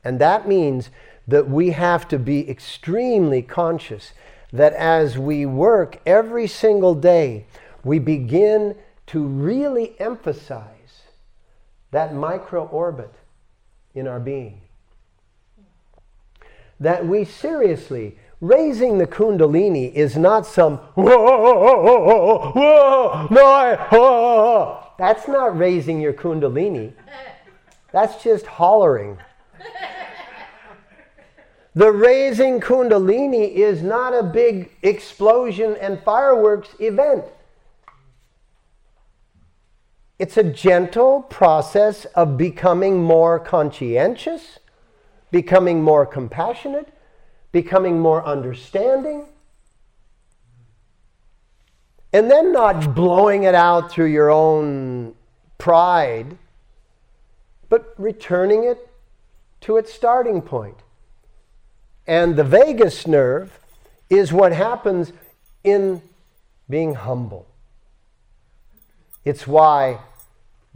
And 0.03 0.19
that 0.19 0.49
means 0.49 0.91
that 1.29 1.49
we 1.49 1.71
have 1.71 2.09
to 2.09 2.19
be 2.19 2.49
extremely 2.51 3.43
conscious 3.43 4.13
that 4.53 4.73
as 4.75 5.19
we 5.19 5.47
work 5.47 6.01
every 6.07 6.47
single 6.47 6.95
day, 6.95 7.47
we 7.85 7.99
begin 7.99 8.77
to 9.09 9.25
really 9.25 9.95
emphasize 10.01 11.03
that 11.91 12.15
micro 12.15 12.67
orbit 12.67 13.13
in 13.95 14.07
our 14.07 14.21
being. 14.21 14.61
That 16.81 17.07
we 17.07 17.25
seriously 17.25 18.19
raising 18.41 18.99
the 18.99 19.07
kundalini 19.07 19.93
is 19.93 20.17
not 20.17 20.47
some 20.47 20.77
whoa, 20.95 22.53
whoa, 22.53 23.27
whoa, 23.29 23.87
whoa. 23.91 24.83
That's 24.99 25.29
not 25.29 25.57
raising 25.57 26.01
your 26.01 26.13
kundalini. 26.13 26.93
That's 27.93 28.23
just 28.23 28.47
hollering. 28.47 29.19
the 31.75 31.91
raising 31.91 32.61
Kundalini 32.61 33.55
is 33.55 33.83
not 33.83 34.13
a 34.13 34.23
big 34.23 34.71
explosion 34.83 35.77
and 35.81 36.01
fireworks 36.03 36.71
event. 36.79 37.25
It's 40.19 40.37
a 40.37 40.43
gentle 40.43 41.23
process 41.23 42.07
of 42.07 42.39
becoming 42.39 43.03
more 43.03 43.39
conscientious, 43.39 44.59
becoming 45.31 45.83
more 45.83 46.07
compassionate, 46.07 46.89
becoming 47.53 48.01
more 48.01 48.25
understanding, 48.25 49.27
and 52.13 52.31
then 52.31 52.51
not 52.51 52.95
blowing 52.95 53.43
it 53.43 53.55
out 53.55 53.91
through 53.91 54.07
your 54.07 54.31
own 54.31 55.15
pride, 55.59 56.39
but 57.69 57.95
returning 57.99 58.65
it 58.65 58.89
to 59.61 59.77
its 59.77 59.93
starting 59.93 60.41
point. 60.41 60.79
And 62.07 62.37
the 62.37 62.45
vagus 62.45 63.07
nerve 63.07 63.59
is 64.09 64.33
what 64.33 64.53
happens 64.53 65.13
in 65.63 66.01
being 66.71 66.95
humble. 66.95 67.47
It's 69.27 69.45
why 69.45 69.99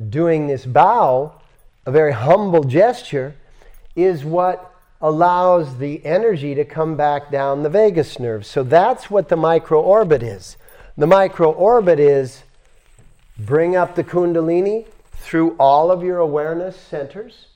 doing 0.09 0.49
this 0.49 0.67
bow, 0.67 1.41
a 1.87 1.93
very 1.93 2.13
humble 2.13 2.65
gesture, 2.65 3.37
is 3.95 4.25
what 4.25 4.75
allows 5.01 5.79
the 5.79 6.05
energy 6.05 6.57
to 6.57 6.65
come 6.65 6.97
back 6.97 7.31
down 7.31 7.63
the 7.63 7.71
vagus 7.71 8.19
nerve. 8.19 8.45
So 8.45 8.65
that's 8.65 9.09
what 9.09 9.29
the 9.29 9.37
micro 9.37 9.81
orbit 9.81 10.25
is. 10.25 10.57
The 10.99 11.07
micro 11.07 11.53
orbit 11.53 12.01
is 12.01 12.43
bring 13.39 13.77
up 13.77 13.95
the 13.95 14.03
Kundalini 14.03 14.87
through 15.13 15.55
all 15.61 15.93
of 15.93 16.03
your 16.03 16.19
awareness 16.19 16.77
centers 16.77 17.47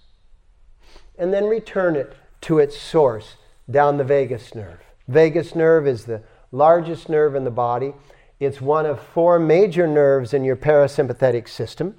and 1.19 1.35
then 1.35 1.47
return 1.47 1.97
it 1.97 2.15
to 2.43 2.61
its 2.61 2.79
source 2.79 3.35
down 3.69 3.97
the 3.97 4.05
vagus 4.05 4.55
nerve. 4.55 4.79
Vagus 5.09 5.57
nerve 5.57 5.89
is 5.89 6.05
the 6.05 6.23
largest 6.53 7.09
nerve 7.09 7.35
in 7.35 7.43
the 7.43 7.51
body. 7.51 7.95
It's 8.41 8.61
one 8.61 8.87
of 8.87 9.01
four 9.01 9.39
major 9.39 9.87
nerves 9.87 10.35
in 10.35 10.45
your 10.45 10.57
parasympathetic 10.57 11.49
system. 11.49 11.97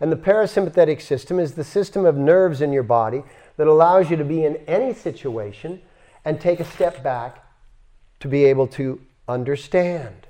And 0.00 0.12
the 0.12 0.16
parasympathetic 0.16 1.00
system 1.00 1.38
is 1.38 1.54
the 1.54 1.64
system 1.64 2.04
of 2.04 2.16
nerves 2.16 2.60
in 2.60 2.72
your 2.72 2.82
body 2.82 3.22
that 3.56 3.66
allows 3.66 4.10
you 4.10 4.16
to 4.16 4.24
be 4.24 4.44
in 4.44 4.56
any 4.66 4.92
situation 4.92 5.80
and 6.24 6.40
take 6.40 6.60
a 6.60 6.64
step 6.64 7.02
back 7.02 7.44
to 8.20 8.28
be 8.28 8.44
able 8.44 8.66
to 8.66 9.00
understand. 9.28 10.26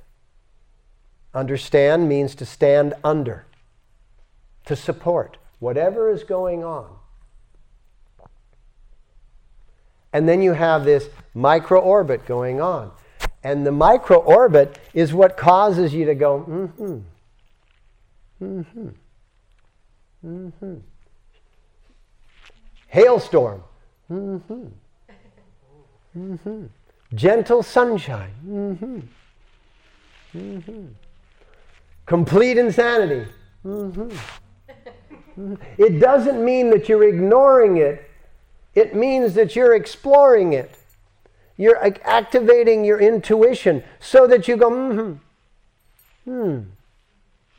Understand 1.34 2.08
means 2.08 2.34
to 2.36 2.46
stand 2.46 2.94
under, 3.02 3.46
to 4.66 4.76
support 4.76 5.36
whatever 5.58 6.10
is 6.10 6.22
going 6.22 6.64
on. 6.64 6.96
And 10.12 10.28
then 10.28 10.40
you 10.40 10.52
have 10.52 10.84
this 10.84 11.08
micro 11.34 11.80
orbit 11.80 12.24
going 12.26 12.60
on. 12.60 12.90
And 13.46 13.64
the 13.64 13.70
micro 13.70 14.16
orbit 14.16 14.76
is 14.92 15.14
what 15.14 15.36
causes 15.36 15.94
you 15.94 16.04
to 16.06 16.16
go, 16.16 16.40
mm-hmm, 16.48 16.98
mm-hmm, 18.44 18.88
mm-hmm. 20.26 20.74
Hailstorm, 22.88 23.62
mm-hmm, 24.10 24.64
mm-hmm. 26.18 26.66
Gentle 27.14 27.62
sunshine, 27.62 28.34
mm-hmm, 28.44 28.98
mm-hmm. 30.36 30.86
Complete 32.04 32.58
insanity, 32.58 33.30
mm-hmm. 33.64 34.10
mm-hmm. 35.38 35.54
It 35.78 36.00
doesn't 36.00 36.44
mean 36.44 36.70
that 36.70 36.88
you're 36.88 37.08
ignoring 37.08 37.76
it. 37.76 38.10
It 38.74 38.96
means 38.96 39.34
that 39.34 39.54
you're 39.54 39.76
exploring 39.76 40.54
it. 40.54 40.75
You're 41.56 41.82
activating 42.04 42.84
your 42.84 43.00
intuition 43.00 43.82
so 43.98 44.26
that 44.26 44.46
you 44.46 44.56
go, 44.56 44.70
mm-hmm, 44.70 46.30
hmm, 46.30 46.60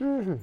mm-hmm. 0.03 0.36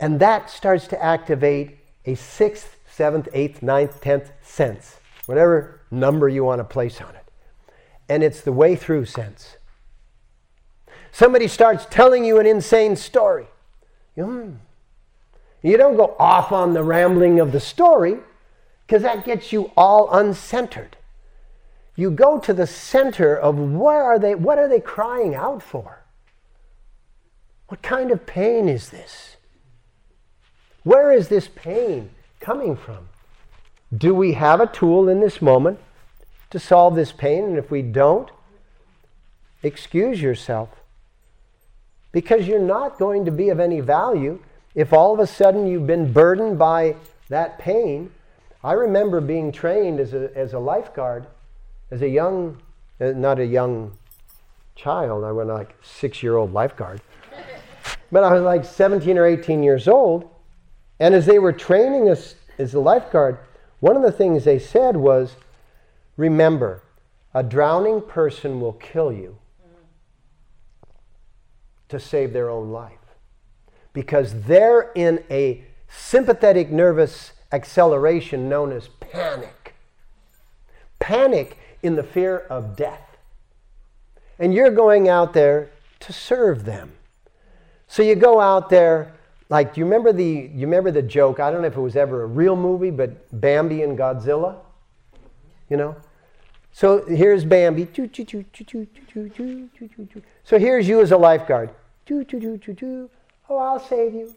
And 0.00 0.20
that 0.20 0.50
starts 0.50 0.86
to 0.88 1.02
activate 1.02 1.78
a 2.04 2.14
sixth, 2.14 2.76
seventh, 2.90 3.28
eighth, 3.32 3.62
ninth, 3.62 4.00
tenth 4.00 4.32
sense, 4.42 4.98
whatever 5.26 5.80
number 5.90 6.28
you 6.28 6.44
want 6.44 6.60
to 6.60 6.64
place 6.64 7.00
on 7.00 7.14
it. 7.14 7.24
And 8.08 8.22
it's 8.22 8.40
the 8.40 8.52
way 8.52 8.74
through 8.74 9.04
sense. 9.04 9.56
Somebody 11.12 11.48
starts 11.48 11.86
telling 11.90 12.24
you 12.24 12.38
an 12.38 12.46
insane 12.46 12.96
story. 12.96 13.46
You 15.62 15.76
don't 15.76 15.96
go 15.96 16.16
off 16.18 16.52
on 16.52 16.74
the 16.74 16.82
rambling 16.82 17.40
of 17.40 17.52
the 17.52 17.60
story 17.60 18.18
because 18.88 19.02
that 19.02 19.22
gets 19.22 19.52
you 19.52 19.70
all 19.76 20.08
uncentered. 20.08 20.96
You 21.94 22.10
go 22.10 22.38
to 22.40 22.54
the 22.54 22.66
center 22.66 23.36
of 23.36 23.58
where 23.58 24.02
are 24.02 24.18
they, 24.18 24.34
what 24.34 24.58
are 24.58 24.66
they 24.66 24.80
crying 24.80 25.34
out 25.34 25.62
for? 25.62 26.04
What 27.66 27.82
kind 27.82 28.10
of 28.10 28.24
pain 28.24 28.66
is 28.66 28.88
this? 28.88 29.36
Where 30.84 31.12
is 31.12 31.28
this 31.28 31.48
pain 31.48 32.08
coming 32.40 32.76
from? 32.76 33.10
Do 33.94 34.14
we 34.14 34.32
have 34.32 34.58
a 34.58 34.66
tool 34.66 35.06
in 35.06 35.20
this 35.20 35.42
moment 35.42 35.80
to 36.48 36.58
solve 36.58 36.94
this 36.94 37.12
pain? 37.12 37.44
And 37.44 37.58
if 37.58 37.70
we 37.70 37.82
don't, 37.82 38.30
excuse 39.62 40.22
yourself. 40.22 40.70
Because 42.10 42.48
you're 42.48 42.58
not 42.58 42.98
going 42.98 43.26
to 43.26 43.30
be 43.30 43.50
of 43.50 43.60
any 43.60 43.80
value 43.80 44.38
if 44.74 44.94
all 44.94 45.12
of 45.12 45.20
a 45.20 45.26
sudden 45.26 45.66
you've 45.66 45.86
been 45.86 46.10
burdened 46.10 46.58
by 46.58 46.96
that 47.28 47.58
pain 47.58 48.12
I 48.62 48.72
remember 48.72 49.20
being 49.20 49.52
trained 49.52 50.00
as 50.00 50.14
a, 50.14 50.36
as 50.36 50.52
a 50.52 50.58
lifeguard, 50.58 51.26
as 51.90 52.02
a 52.02 52.08
young, 52.08 52.60
uh, 53.00 53.12
not 53.12 53.38
a 53.38 53.46
young 53.46 53.96
child, 54.74 55.24
I 55.24 55.32
went 55.32 55.48
like 55.48 55.76
six 55.82 56.22
year 56.22 56.36
old 56.36 56.52
lifeguard. 56.52 57.00
but 58.10 58.24
I 58.24 58.32
was 58.32 58.42
like 58.42 58.64
17 58.64 59.16
or 59.16 59.26
18 59.26 59.62
years 59.62 59.86
old. 59.86 60.28
And 61.00 61.14
as 61.14 61.26
they 61.26 61.38
were 61.38 61.52
training 61.52 62.08
us 62.08 62.34
as 62.58 62.74
a 62.74 62.80
lifeguard, 62.80 63.38
one 63.80 63.96
of 63.96 64.02
the 64.02 64.10
things 64.10 64.44
they 64.44 64.58
said 64.58 64.96
was 64.96 65.36
remember, 66.16 66.82
a 67.32 67.42
drowning 67.44 68.00
person 68.00 68.60
will 68.60 68.72
kill 68.72 69.12
you 69.12 69.38
to 71.88 72.00
save 72.00 72.32
their 72.32 72.50
own 72.50 72.70
life 72.70 72.92
because 73.92 74.42
they're 74.42 74.90
in 74.94 75.22
a 75.30 75.64
sympathetic 75.88 76.70
nervous 76.70 77.32
acceleration 77.52 78.48
known 78.48 78.72
as 78.72 78.88
panic. 79.00 79.74
Panic 80.98 81.56
in 81.82 81.96
the 81.96 82.02
fear 82.02 82.38
of 82.38 82.76
death. 82.76 83.16
And 84.38 84.52
you're 84.54 84.70
going 84.70 85.08
out 85.08 85.32
there 85.32 85.70
to 86.00 86.12
serve 86.12 86.64
them. 86.64 86.92
So 87.86 88.02
you 88.02 88.14
go 88.14 88.40
out 88.40 88.68
there, 88.68 89.12
like, 89.48 89.74
do 89.74 89.80
you 89.80 89.84
remember 89.86 90.12
the, 90.12 90.24
you 90.24 90.66
remember 90.66 90.90
the 90.90 91.02
joke? 91.02 91.40
I 91.40 91.50
don't 91.50 91.62
know 91.62 91.68
if 91.68 91.76
it 91.76 91.80
was 91.80 91.96
ever 91.96 92.22
a 92.22 92.26
real 92.26 92.54
movie, 92.54 92.90
but 92.90 93.40
Bambi 93.40 93.82
and 93.82 93.98
Godzilla? 93.98 94.56
You 95.70 95.78
know? 95.78 95.96
So 96.72 97.04
here's 97.06 97.44
Bambi. 97.44 97.88
So 100.44 100.58
here's 100.58 100.88
you 100.88 101.00
as 101.00 101.10
a 101.12 101.16
lifeguard. 101.16 101.70
Oh, 103.48 103.58
I'll 103.58 103.80
save 103.80 104.14
you. 104.14 104.34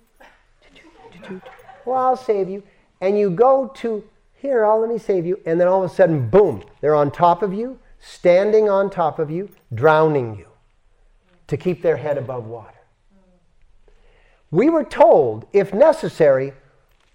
Oh, 1.86 1.92
I'll 1.92 2.18
save 2.18 2.50
you 2.50 2.64
and 3.02 3.18
you 3.18 3.32
go 3.32 3.68
to, 3.76 4.04
here, 4.36 4.64
I'll 4.64 4.80
let 4.80 4.90
me 4.90 5.00
save 5.00 5.26
you, 5.26 5.40
and 5.46 5.60
then 5.60 5.68
all 5.68 5.84
of 5.84 5.92
a 5.92 5.94
sudden, 5.94 6.30
boom, 6.30 6.64
they're 6.80 6.96
on 6.96 7.12
top 7.12 7.42
of 7.42 7.54
you, 7.54 7.80
standing 8.00 8.70
on 8.70 8.90
top 8.90 9.20
of 9.20 9.30
you, 9.30 9.50
drowning 9.74 10.38
you 10.38 10.48
to 11.48 11.58
keep 11.58 11.82
their 11.82 11.98
head 11.98 12.18
above 12.18 12.46
water. 12.46 12.78
We 14.52 14.70
were 14.70 14.84
told, 14.84 15.48
if 15.52 15.74
necessary, 15.74 16.54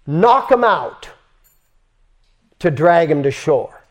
knock 0.05 0.49
them 0.49 0.63
out 0.63 1.09
to 2.59 2.71
drag 2.71 3.09
them 3.09 3.23
to 3.23 3.31
shore. 3.31 3.81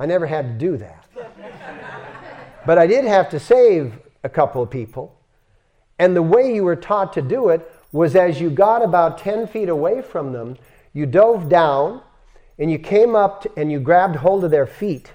I 0.00 0.06
never 0.06 0.26
had 0.26 0.46
to 0.46 0.66
do 0.66 0.76
that. 0.76 1.06
But 2.64 2.78
I 2.78 2.86
did 2.86 3.04
have 3.04 3.30
to 3.30 3.40
save 3.40 3.98
a 4.22 4.28
couple 4.28 4.62
of 4.62 4.70
people 4.70 5.17
and 5.98 6.14
the 6.14 6.22
way 6.22 6.54
you 6.54 6.64
were 6.64 6.76
taught 6.76 7.12
to 7.14 7.22
do 7.22 7.48
it 7.48 7.70
was 7.92 8.14
as 8.14 8.40
you 8.40 8.50
got 8.50 8.84
about 8.84 9.18
10 9.18 9.46
feet 9.46 9.68
away 9.68 10.02
from 10.02 10.32
them, 10.32 10.56
you 10.92 11.06
dove 11.06 11.48
down 11.48 12.02
and 12.58 12.70
you 12.70 12.78
came 12.78 13.14
up 13.14 13.42
to, 13.42 13.50
and 13.56 13.72
you 13.72 13.80
grabbed 13.80 14.16
hold 14.16 14.44
of 14.44 14.50
their 14.50 14.66
feet 14.66 15.12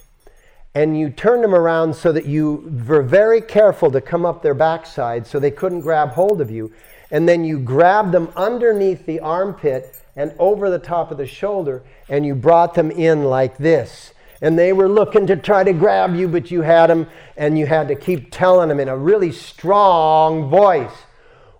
and 0.76 1.00
you 1.00 1.10
turned 1.10 1.44
them 1.44 1.54
around 1.54 1.96
so 1.96 2.12
that 2.12 2.26
you 2.26 2.84
were 2.88 3.04
very 3.04 3.42
careful 3.42 3.92
to 3.92 4.02
come 4.02 4.26
up 4.26 4.42
their 4.42 4.56
backside 4.56 5.28
so 5.28 5.40
they 5.40 5.52
couldn't 5.52 5.82
grab 5.82 6.10
hold 6.10 6.42
of 6.42 6.50
you. 6.50 6.72
And 7.12 7.30
then 7.30 7.46
you 7.46 7.60
grabbed 7.60 8.12
them 8.12 8.32
underneath 8.36 9.06
the 9.06 9.20
armpit 9.20 9.96
and 10.16 10.34
over 10.40 10.72
the 10.72 10.80
top 10.80 11.12
of 11.12 11.18
the 11.18 11.28
shoulder 11.28 11.84
and 12.10 12.26
you 12.26 12.34
brought 12.34 12.74
them 12.74 12.90
in 12.90 13.26
like 13.26 13.58
this. 13.58 14.13
And 14.44 14.60
they 14.60 14.74
were 14.74 14.90
looking 14.90 15.26
to 15.26 15.38
try 15.38 15.64
to 15.64 15.72
grab 15.72 16.16
you, 16.16 16.28
but 16.28 16.52
you 16.52 16.62
had 16.62 16.88
them, 16.88 17.08
and 17.38 17.58
you 17.58 17.66
had 17.66 17.88
to 17.88 17.96
keep 17.96 18.30
telling 18.30 18.68
them 18.68 18.78
in 18.78 18.90
a 18.90 18.98
really 18.98 19.32
strong 19.32 20.50
voice, 20.50 20.92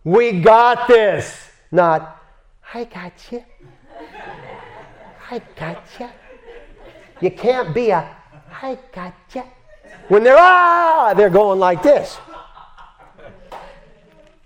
We 0.04 0.42
got 0.42 0.90
this. 0.90 1.50
Not, 1.72 2.22
I 2.74 2.84
got 2.84 3.14
you. 3.32 3.42
I 5.32 5.42
got 5.58 5.82
you. 5.98 6.10
You 7.22 7.32
can't 7.32 7.74
be 7.74 7.92
a, 7.92 8.06
I 8.62 8.78
got 8.94 9.14
you. 9.34 9.44
When 10.10 10.26
they're, 10.26 10.36
ah, 10.38 11.14
they're 11.16 11.30
going 11.30 11.60
like 11.60 11.82
this. 11.82 12.18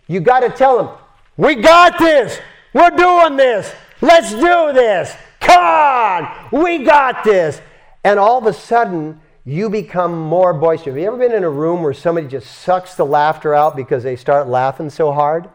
You 0.08 0.20
got 0.20 0.42
to 0.42 0.50
tell 0.50 0.78
them, 0.78 0.96
we 1.38 1.56
got 1.56 1.98
this. 1.98 2.40
We're 2.72 2.92
doing 2.92 3.36
this. 3.36 3.74
Let's 4.00 4.30
do 4.30 4.74
this. 4.74 5.16
Come 5.40 5.64
on. 5.64 6.50
We 6.52 6.84
got 6.84 7.24
this. 7.24 7.62
And 8.08 8.22
all 8.22 8.38
of 8.38 8.46
a 8.46 8.54
sudden, 8.54 9.20
you 9.44 9.70
become 9.70 10.18
more 10.18 10.54
boisterous. 10.54 10.94
Have 10.96 10.98
you 10.98 11.08
ever 11.08 11.18
been 11.18 11.34
in 11.34 11.44
a 11.44 11.50
room 11.50 11.84
where 11.84 11.94
somebody 11.94 12.26
just 12.26 12.60
sucks 12.60 12.96
the 12.96 13.06
laughter 13.06 13.54
out 13.54 13.76
because 13.76 14.02
they 14.02 14.16
start 14.16 14.48
laughing 14.48 14.90
so 14.90 15.12
hard? 15.12 15.50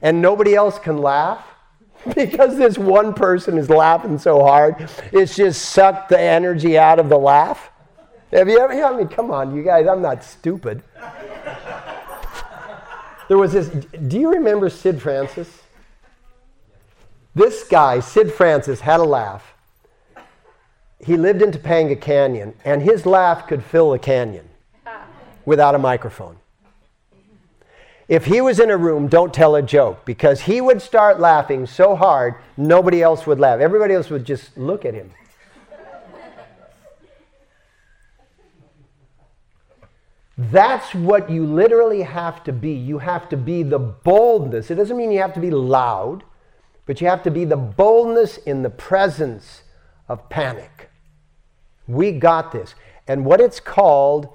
And 0.00 0.22
nobody 0.22 0.54
else 0.54 0.78
can 0.78 0.98
laugh? 0.98 1.44
Because 2.14 2.56
this 2.56 2.78
one 2.78 3.14
person 3.14 3.58
is 3.58 3.68
laughing 3.68 4.18
so 4.18 4.44
hard, 4.44 4.88
it's 5.12 5.34
just 5.34 5.70
sucked 5.70 6.08
the 6.08 6.20
energy 6.20 6.78
out 6.78 7.00
of 7.00 7.08
the 7.08 7.18
laugh. 7.18 7.70
Have 8.32 8.48
you 8.48 8.60
ever? 8.60 8.72
I 8.72 8.96
mean, 8.96 9.08
come 9.08 9.32
on, 9.32 9.52
you 9.54 9.64
guys, 9.64 9.88
I'm 9.88 10.02
not 10.02 10.22
stupid. 10.22 10.84
There 13.26 13.38
was 13.38 13.52
this, 13.52 13.68
do 13.68 14.20
you 14.20 14.30
remember 14.30 14.70
Sid 14.70 15.02
Francis? 15.02 15.48
This 17.34 17.64
guy, 17.64 17.98
Sid 17.98 18.32
Francis, 18.32 18.80
had 18.80 19.00
a 19.00 19.04
laugh. 19.04 19.52
He 21.04 21.16
lived 21.16 21.42
in 21.42 21.50
Topanga 21.50 22.00
Canyon, 22.00 22.54
and 22.64 22.80
his 22.80 23.04
laugh 23.04 23.48
could 23.48 23.64
fill 23.64 23.92
a 23.92 23.98
canyon 23.98 24.48
without 25.44 25.74
a 25.74 25.78
microphone. 25.78 26.36
If 28.08 28.26
he 28.26 28.40
was 28.40 28.60
in 28.60 28.70
a 28.70 28.76
room, 28.76 29.08
don't 29.08 29.34
tell 29.34 29.56
a 29.56 29.62
joke 29.62 30.04
because 30.04 30.42
he 30.42 30.60
would 30.60 30.80
start 30.80 31.18
laughing 31.18 31.66
so 31.66 31.96
hard, 31.96 32.34
nobody 32.56 33.02
else 33.02 33.26
would 33.26 33.40
laugh. 33.40 33.58
Everybody 33.58 33.94
else 33.94 34.10
would 34.10 34.24
just 34.24 34.56
look 34.56 34.84
at 34.84 34.94
him. 34.94 35.10
That's 40.38 40.94
what 40.94 41.30
you 41.30 41.46
literally 41.46 42.02
have 42.02 42.44
to 42.44 42.52
be. 42.52 42.72
You 42.72 42.98
have 42.98 43.28
to 43.30 43.36
be 43.36 43.62
the 43.62 43.78
boldness. 43.78 44.70
It 44.70 44.76
doesn't 44.76 44.96
mean 44.96 45.10
you 45.10 45.20
have 45.20 45.34
to 45.34 45.40
be 45.40 45.50
loud, 45.50 46.22
but 46.86 47.00
you 47.00 47.06
have 47.06 47.22
to 47.24 47.30
be 47.30 47.44
the 47.44 47.56
boldness 47.56 48.36
in 48.38 48.62
the 48.62 48.70
presence 48.70 49.62
of 50.08 50.28
panic. 50.28 50.90
We 51.92 52.12
got 52.12 52.52
this. 52.52 52.74
And 53.06 53.24
what 53.24 53.40
it's 53.40 53.60
called 53.60 54.28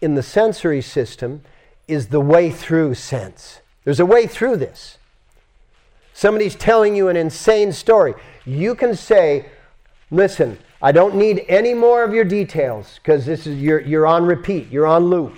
in 0.00 0.14
the 0.14 0.22
sensory 0.22 0.82
system 0.82 1.42
is 1.88 2.08
the 2.08 2.20
way 2.20 2.50
through 2.50 2.94
sense. 2.94 3.60
There's 3.84 4.00
a 4.00 4.06
way 4.06 4.26
through 4.26 4.56
this. 4.56 4.98
Somebody's 6.12 6.56
telling 6.56 6.96
you 6.96 7.08
an 7.08 7.16
insane 7.16 7.72
story. 7.72 8.14
You 8.44 8.74
can 8.74 8.96
say, 8.96 9.46
listen, 10.10 10.58
I 10.80 10.92
don't 10.92 11.14
need 11.14 11.44
any 11.48 11.74
more 11.74 12.02
of 12.02 12.14
your 12.14 12.24
details 12.24 12.98
because 13.02 13.26
this 13.26 13.46
is 13.46 13.60
you're, 13.60 13.80
you're 13.80 14.06
on 14.06 14.24
repeat, 14.24 14.68
you're 14.70 14.86
on 14.86 15.06
loop. 15.06 15.36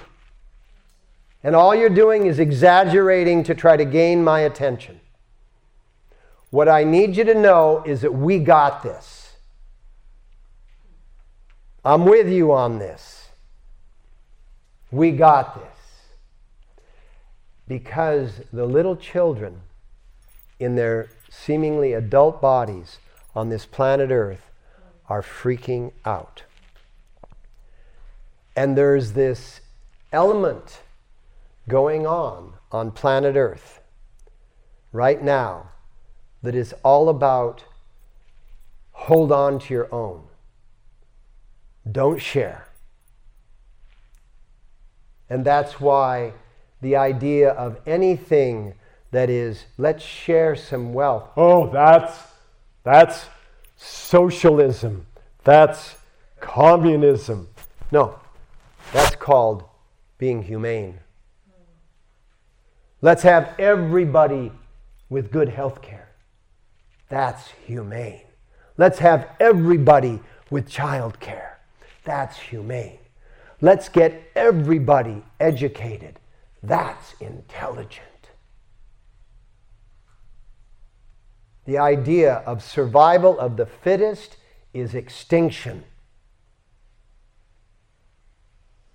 And 1.43 1.55
all 1.55 1.75
you're 1.75 1.89
doing 1.89 2.27
is 2.27 2.39
exaggerating 2.39 3.45
to 3.45 3.55
try 3.55 3.77
to 3.77 3.85
gain 3.85 4.23
my 4.23 4.41
attention. 4.41 5.01
What 6.51 6.69
I 6.69 6.85
need 6.85 7.17
you 7.17 7.25
to 7.25 7.35
know 7.35 7.83
is 7.85 8.01
that 8.01 8.15
we 8.15 8.39
got 8.39 8.83
this. 8.83 9.18
I'm 11.85 12.05
with 12.05 12.29
you 12.29 12.53
on 12.53 12.79
this. 12.79 13.29
We 14.91 15.13
got 15.13 15.55
this. 15.55 15.65
Because 17.67 18.41
the 18.53 18.67
little 18.67 18.97
children 18.97 19.61
in 20.59 20.75
their 20.75 21.11
seemingly 21.31 21.93
adult 21.93 22.41
bodies 22.41 22.99
on 23.35 23.49
this 23.49 23.67
planet 23.67 24.11
Earth 24.11 24.51
are 25.09 25.23
freaking 25.23 25.93
out. 26.05 26.43
And 28.57 28.77
there's 28.77 29.13
this 29.13 29.61
element 30.13 30.81
going 31.69 32.07
on 32.07 32.55
on 32.73 32.91
planet 32.91 33.37
Earth 33.37 33.81
right 34.93 35.23
now 35.23 35.69
that 36.43 36.55
is 36.55 36.75
all 36.83 37.09
about 37.09 37.65
hold 38.93 39.31
on 39.31 39.59
to 39.61 39.75
your 39.75 39.95
own. 39.95 40.28
Don't 41.91 42.21
share. 42.21 42.69
And 45.31 45.45
that's 45.45 45.81
why 45.81 46.33
the 46.81 46.97
idea 46.97 47.51
of 47.51 47.79
anything 47.87 48.75
that 49.11 49.31
is 49.31 49.65
let's 49.77 50.05
share 50.05 50.55
some 50.55 50.93
wealth. 50.93 51.31
Oh, 51.37 51.71
that's 51.71 52.19
that's 52.83 53.27
socialism. 53.77 55.07
That's 55.45 55.97
communism. 56.41 57.49
No, 57.91 58.19
that's 58.93 59.17
called 59.17 59.65
being 60.19 60.43
humane. 60.43 61.01
Let's 63.01 63.23
have 63.23 63.55
everybody 63.59 64.51
with 65.09 65.31
good 65.31 65.49
health 65.49 65.81
care. 65.81 66.09
That's 67.09 67.49
humane. 67.67 68.23
Let's 68.77 68.99
have 68.99 69.29
everybody 69.41 70.21
with 70.51 70.69
child 70.69 71.21
care. 71.21 71.48
That's 72.09 72.39
humane. 72.39 73.01
Let's 73.61 73.91
get 73.91 74.23
everybody 74.35 75.23
educated. 75.39 76.19
That's 76.63 77.13
intelligent. 77.21 78.31
The 81.67 81.77
idea 81.77 82.37
of 82.47 82.63
survival 82.63 83.39
of 83.39 83.59
the 83.59 83.67
fittest 83.67 84.39
is 84.73 84.95
extinction. 84.95 85.85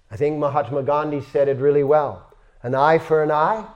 I 0.10 0.18
think 0.18 0.40
Mahatma 0.40 0.82
Gandhi 0.82 1.22
said 1.22 1.48
it 1.48 1.58
really 1.58 1.84
well 1.84 2.34
an 2.64 2.74
eye 2.74 2.98
for 2.98 3.22
an 3.22 3.30
eye, 3.30 3.68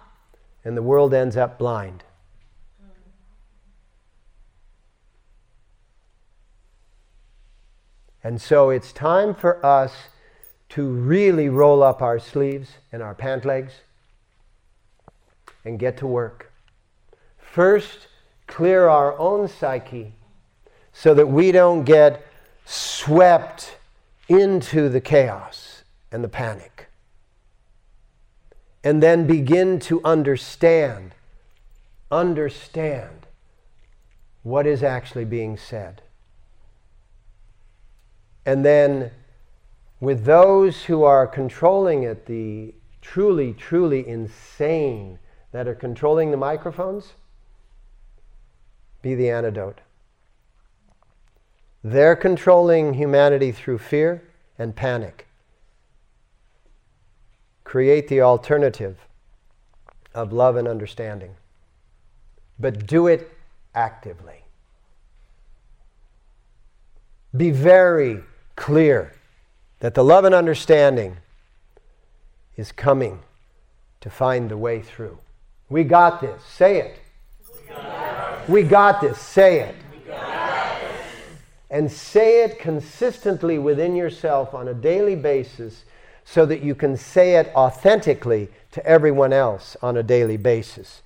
and 0.65 0.75
the 0.75 0.81
world 0.81 1.13
ends 1.13 1.37
up 1.37 1.59
blind. 1.59 2.03
And 8.27 8.41
so 8.41 8.71
it's 8.71 8.91
time 8.91 9.33
for 9.33 9.65
us 9.65 9.93
to 10.71 10.85
really 10.85 11.47
roll 11.47 11.81
up 11.81 12.01
our 12.01 12.19
sleeves 12.19 12.71
and 12.91 13.01
our 13.01 13.15
pant 13.15 13.45
legs 13.45 13.71
and 15.63 15.79
get 15.79 15.95
to 15.99 16.07
work. 16.07 16.51
First, 17.37 18.07
clear 18.45 18.89
our 18.89 19.17
own 19.17 19.47
psyche 19.47 20.11
so 20.91 21.13
that 21.13 21.29
we 21.29 21.53
don't 21.53 21.85
get 21.85 22.27
swept 22.65 23.77
into 24.27 24.89
the 24.89 24.99
chaos 24.99 25.83
and 26.11 26.21
the 26.21 26.27
panic. 26.27 26.89
And 28.83 29.01
then 29.01 29.25
begin 29.25 29.79
to 29.79 30.03
understand, 30.03 31.15
understand 32.11 33.25
what 34.43 34.67
is 34.67 34.83
actually 34.83 35.23
being 35.23 35.55
said. 35.55 36.01
And 38.47 38.63
then, 38.63 39.11
with 39.99 40.23
those 40.23 40.85
who 40.85 41.03
are 41.03 41.27
controlling 41.27 42.03
it, 42.03 42.27
the 42.27 42.73
truly, 43.01 43.51
truly 43.51 44.07
insane 44.07 45.19
that 45.51 45.67
are 45.67 45.75
controlling 45.75 46.31
the 46.31 46.37
microphones, 46.37 47.11
be 49.01 49.15
the 49.15 49.29
antidote. 49.29 49.81
They're 51.83 52.15
controlling 52.15 52.93
humanity 52.93 53.51
through 53.51 53.79
fear 53.79 54.23
and 54.57 54.73
panic. 54.73 55.27
Create 57.65 58.07
the 58.07 58.21
alternative 58.21 58.97
of 60.13 60.31
love 60.31 60.55
and 60.55 60.69
understanding. 60.69 61.35
But 62.57 62.87
do 62.87 63.07
it 63.07 63.29
actively. 63.75 64.45
Be 67.35 67.51
very 67.51 68.23
clear 68.57 69.13
that 69.79 69.93
the 69.93 70.03
love 70.03 70.25
and 70.25 70.35
understanding 70.35 71.15
is 72.57 72.73
coming 72.73 73.19
to 74.01 74.09
find 74.09 74.51
the 74.51 74.57
way 74.57 74.81
through. 74.81 75.17
We 75.69 75.85
got 75.85 76.19
this. 76.19 76.43
Say 76.43 76.79
it. 76.79 76.99
We 78.49 78.63
got 78.63 78.99
this. 78.99 79.17
Say 79.17 79.61
it. 79.61 79.75
And 81.69 81.91
say 81.91 82.43
it 82.43 82.59
consistently 82.59 83.57
within 83.57 83.95
yourself 83.95 84.53
on 84.53 84.67
a 84.67 84.73
daily 84.73 85.15
basis 85.15 85.83
so 86.23 86.45
that 86.45 86.61
you 86.61 86.75
can 86.75 86.97
say 86.97 87.35
it 87.35 87.51
authentically 87.55 88.49
to 88.71 88.85
everyone 88.85 89.33
else 89.33 89.77
on 89.81 89.95
a 89.95 90.03
daily 90.03 90.37
basis. 90.37 91.01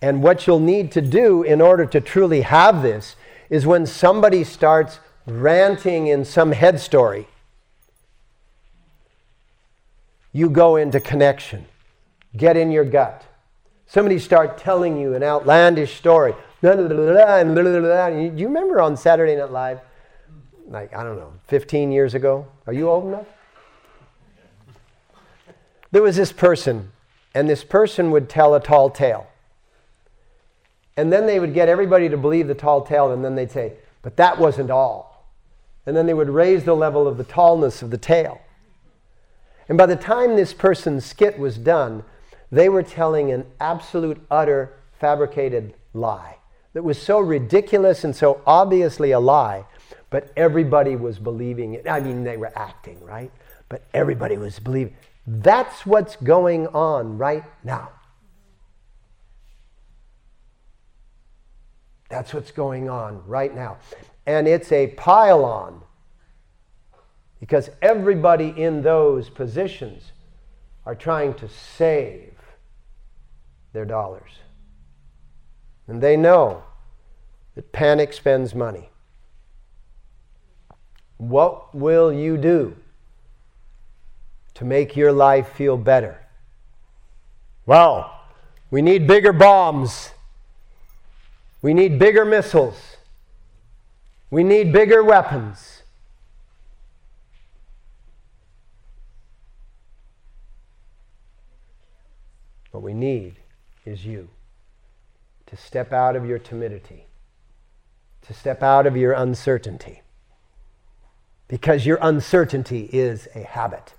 And 0.00 0.22
what 0.22 0.46
you'll 0.46 0.60
need 0.60 0.90
to 0.92 1.00
do 1.00 1.42
in 1.42 1.60
order 1.60 1.86
to 1.86 2.00
truly 2.00 2.42
have 2.42 2.82
this 2.82 3.16
is 3.48 3.66
when 3.66 3.86
somebody 3.86 4.42
starts 4.44 4.98
ranting 5.26 6.06
in 6.06 6.24
some 6.24 6.52
head 6.52 6.80
story, 6.80 7.28
you 10.32 10.48
go 10.48 10.76
into 10.76 11.00
connection. 11.00 11.66
Get 12.36 12.56
in 12.56 12.70
your 12.70 12.84
gut. 12.84 13.24
Somebody 13.86 14.18
start 14.18 14.56
telling 14.56 14.98
you 14.98 15.14
an 15.14 15.22
outlandish 15.22 15.96
story. 15.96 16.34
Do 16.62 16.68
you 16.68 18.46
remember 18.46 18.80
on 18.80 18.96
Saturday 18.96 19.36
Night 19.36 19.50
Live, 19.50 19.80
like, 20.66 20.94
I 20.96 21.02
don't 21.04 21.16
know, 21.16 21.34
15 21.48 21.92
years 21.92 22.14
ago? 22.14 22.46
Are 22.66 22.72
you 22.72 22.88
old 22.88 23.04
enough? 23.06 23.26
There 25.90 26.02
was 26.02 26.16
this 26.16 26.32
person, 26.32 26.90
and 27.34 27.50
this 27.50 27.64
person 27.64 28.10
would 28.12 28.30
tell 28.30 28.54
a 28.54 28.60
tall 28.60 28.88
tale. 28.88 29.26
And 30.96 31.12
then 31.12 31.26
they 31.26 31.38
would 31.38 31.52
get 31.52 31.68
everybody 31.68 32.08
to 32.08 32.16
believe 32.16 32.48
the 32.48 32.54
tall 32.54 32.80
tale, 32.82 33.12
and 33.12 33.22
then 33.22 33.34
they'd 33.34 33.50
say, 33.50 33.74
but 34.00 34.16
that 34.16 34.38
wasn't 34.38 34.70
all. 34.70 35.11
And 35.86 35.96
then 35.96 36.06
they 36.06 36.14
would 36.14 36.30
raise 36.30 36.64
the 36.64 36.74
level 36.74 37.08
of 37.08 37.16
the 37.16 37.24
tallness 37.24 37.82
of 37.82 37.90
the 37.90 37.98
tail. 37.98 38.40
And 39.68 39.78
by 39.78 39.86
the 39.86 39.96
time 39.96 40.36
this 40.36 40.52
person's 40.52 41.04
skit 41.04 41.38
was 41.38 41.56
done, 41.56 42.04
they 42.50 42.68
were 42.68 42.82
telling 42.82 43.32
an 43.32 43.46
absolute, 43.60 44.24
utter, 44.30 44.74
fabricated 45.00 45.74
lie 45.94 46.36
that 46.72 46.82
was 46.82 47.00
so 47.00 47.18
ridiculous 47.18 48.04
and 48.04 48.14
so 48.14 48.40
obviously 48.46 49.10
a 49.10 49.20
lie, 49.20 49.64
but 50.10 50.32
everybody 50.36 50.96
was 50.96 51.18
believing 51.18 51.74
it. 51.74 51.88
I 51.88 52.00
mean, 52.00 52.24
they 52.24 52.36
were 52.36 52.52
acting, 52.56 53.02
right? 53.04 53.30
But 53.68 53.82
everybody 53.92 54.36
was 54.36 54.58
believing. 54.58 54.94
That's 55.26 55.86
what's 55.86 56.16
going 56.16 56.66
on 56.68 57.18
right 57.18 57.44
now. 57.62 57.90
That's 62.08 62.34
what's 62.34 62.50
going 62.50 62.90
on 62.90 63.22
right 63.26 63.54
now. 63.54 63.78
And 64.26 64.46
it's 64.46 64.70
a 64.70 64.88
pylon 64.88 65.82
because 67.40 67.70
everybody 67.80 68.48
in 68.56 68.82
those 68.82 69.28
positions 69.28 70.12
are 70.86 70.94
trying 70.94 71.34
to 71.34 71.48
save 71.48 72.34
their 73.72 73.84
dollars. 73.84 74.30
And 75.88 76.00
they 76.00 76.16
know 76.16 76.62
that 77.54 77.72
panic 77.72 78.12
spends 78.12 78.54
money. 78.54 78.90
What 81.18 81.74
will 81.74 82.12
you 82.12 82.36
do 82.36 82.76
to 84.54 84.64
make 84.64 84.96
your 84.96 85.12
life 85.12 85.52
feel 85.52 85.76
better? 85.76 86.18
Well, 87.66 88.20
we 88.70 88.82
need 88.82 89.06
bigger 89.06 89.32
bombs. 89.32 90.10
We 91.60 91.74
need 91.74 91.98
bigger 91.98 92.24
missiles. 92.24 92.91
We 94.32 94.42
need 94.44 94.72
bigger 94.72 95.04
weapons. 95.04 95.82
What 102.70 102.82
we 102.82 102.94
need 102.94 103.34
is 103.84 104.06
you 104.06 104.30
to 105.44 105.56
step 105.58 105.92
out 105.92 106.16
of 106.16 106.24
your 106.24 106.38
timidity, 106.38 107.04
to 108.22 108.32
step 108.32 108.62
out 108.62 108.86
of 108.86 108.96
your 108.96 109.12
uncertainty, 109.12 110.00
because 111.46 111.84
your 111.84 111.98
uncertainty 112.00 112.88
is 112.90 113.28
a 113.34 113.42
habit. 113.42 113.92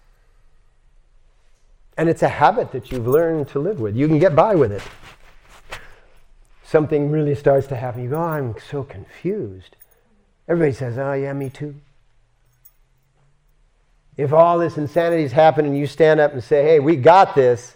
And 1.95 2.09
it's 2.09 2.23
a 2.23 2.29
habit 2.29 2.71
that 2.71 2.91
you've 2.91 3.05
learned 3.07 3.49
to 3.49 3.59
live 3.59 3.79
with. 3.79 3.95
You 3.95 4.07
can 4.07 4.17
get 4.17 4.35
by 4.35 4.55
with 4.55 4.71
it 4.71 4.81
something 6.73 7.11
really 7.11 7.35
starts 7.35 7.67
to 7.67 7.75
happen, 7.75 8.03
you 8.03 8.09
go, 8.09 8.17
oh, 8.17 8.23
I'm 8.23 8.55
so 8.71 8.81
confused. 8.81 9.75
Everybody 10.47 10.73
says, 10.73 10.97
oh, 10.97 11.13
yeah, 11.13 11.33
me 11.33 11.49
too. 11.49 11.75
If 14.17 14.33
all 14.33 14.59
this 14.59 14.77
insanity 14.77 15.23
is 15.23 15.31
happening, 15.31 15.75
you 15.75 15.87
stand 15.87 16.19
up 16.19 16.33
and 16.33 16.43
say, 16.43 16.63
hey, 16.63 16.79
we 16.79 16.95
got 16.95 17.33
this, 17.33 17.75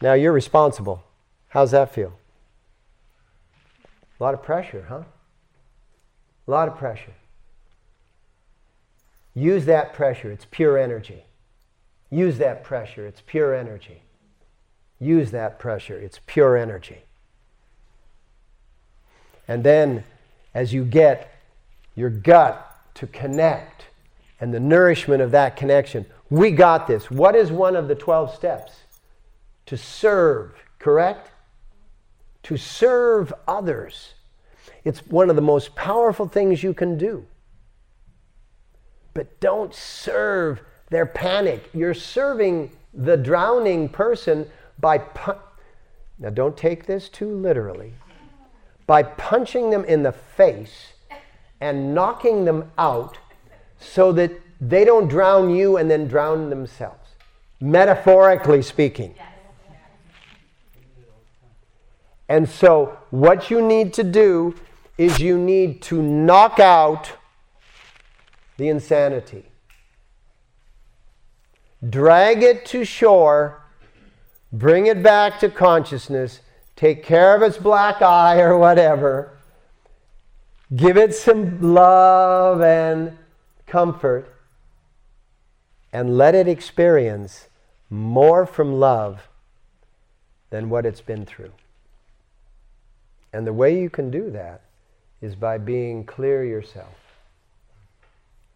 now 0.00 0.12
you're 0.12 0.32
responsible. 0.32 1.02
How's 1.48 1.72
that 1.72 1.92
feel? 1.92 2.12
A 4.20 4.22
lot 4.22 4.34
of 4.34 4.42
pressure, 4.42 4.84
huh? 4.88 5.02
A 6.46 6.50
lot 6.50 6.68
of 6.68 6.76
pressure. 6.76 7.12
Use 9.34 9.64
that 9.66 9.92
pressure, 9.92 10.30
it's 10.30 10.46
pure 10.50 10.78
energy. 10.78 11.24
Use 12.10 12.38
that 12.38 12.64
pressure, 12.64 13.06
it's 13.06 13.22
pure 13.26 13.54
energy. 13.54 14.02
Use 15.00 15.30
that 15.30 15.58
pressure, 15.58 15.98
it's 15.98 16.20
pure 16.26 16.56
energy. 16.56 16.98
And 19.46 19.64
then 19.64 20.04
as 20.54 20.72
you 20.72 20.84
get 20.84 21.32
your 21.98 22.10
gut 22.10 22.64
to 22.94 23.06
connect 23.08 23.86
and 24.40 24.54
the 24.54 24.60
nourishment 24.60 25.20
of 25.20 25.32
that 25.32 25.56
connection, 25.56 26.06
we 26.30 26.50
got 26.52 26.86
this. 26.86 27.10
What 27.10 27.34
is 27.34 27.50
one 27.50 27.74
of 27.74 27.88
the 27.88 27.94
12 27.94 28.34
steps? 28.34 28.72
To 29.66 29.76
serve, 29.76 30.52
correct? 30.78 31.30
To 32.44 32.56
serve 32.56 33.32
others. 33.48 34.14
It's 34.84 35.00
one 35.06 35.28
of 35.28 35.36
the 35.36 35.42
most 35.42 35.74
powerful 35.74 36.28
things 36.28 36.62
you 36.62 36.72
can 36.72 36.96
do. 36.96 37.26
But 39.12 39.40
don't 39.40 39.74
serve 39.74 40.60
their 40.90 41.06
panic. 41.06 41.68
You're 41.74 41.94
serving 41.94 42.70
the 42.94 43.16
drowning 43.16 43.88
person 43.88 44.48
by. 44.78 44.98
Pu- 44.98 45.34
now, 46.20 46.30
don't 46.30 46.56
take 46.56 46.86
this 46.86 47.08
too 47.08 47.34
literally 47.34 47.92
by 48.86 49.02
punching 49.02 49.70
them 49.70 49.84
in 49.84 50.02
the 50.02 50.12
face 50.12 50.92
and 51.60 51.94
knocking 51.94 52.44
them 52.44 52.70
out 52.78 53.18
so 53.78 54.12
that 54.12 54.32
they 54.60 54.84
don't 54.84 55.08
drown 55.08 55.50
you 55.50 55.76
and 55.76 55.90
then 55.90 56.06
drown 56.06 56.50
themselves. 56.50 57.10
Metaphorically 57.60 58.62
speaking. 58.62 59.14
And 62.28 62.48
so, 62.48 62.98
what 63.10 63.50
you 63.50 63.62
need 63.62 63.94
to 63.94 64.04
do 64.04 64.54
is 64.98 65.18
you 65.18 65.38
need 65.38 65.80
to 65.82 66.02
knock 66.02 66.58
out 66.60 67.12
the 68.58 68.68
insanity, 68.68 69.46
drag 71.88 72.42
it 72.42 72.66
to 72.66 72.84
shore, 72.84 73.62
bring 74.52 74.86
it 74.86 75.02
back 75.02 75.38
to 75.38 75.48
consciousness, 75.48 76.40
take 76.76 77.02
care 77.04 77.34
of 77.34 77.42
its 77.42 77.56
black 77.56 78.02
eye 78.02 78.40
or 78.40 78.58
whatever, 78.58 79.37
give 80.74 80.96
it 80.96 81.14
some 81.14 81.60
love 81.60 82.60
and 82.60 83.16
comfort, 83.66 84.34
and 85.92 86.16
let 86.16 86.34
it 86.34 86.48
experience 86.48 87.48
more 87.90 88.44
from 88.46 88.78
love 88.78 89.28
than 90.50 90.70
what 90.70 90.84
it's 90.86 91.00
been 91.00 91.24
through. 91.24 91.52
And 93.32 93.46
the 93.46 93.52
way 93.52 93.78
you 93.78 93.90
can 93.90 94.10
do 94.10 94.30
that 94.30 94.62
is 95.20 95.34
by 95.34 95.58
being 95.58 96.04
clear 96.04 96.44
yourself. 96.44 96.94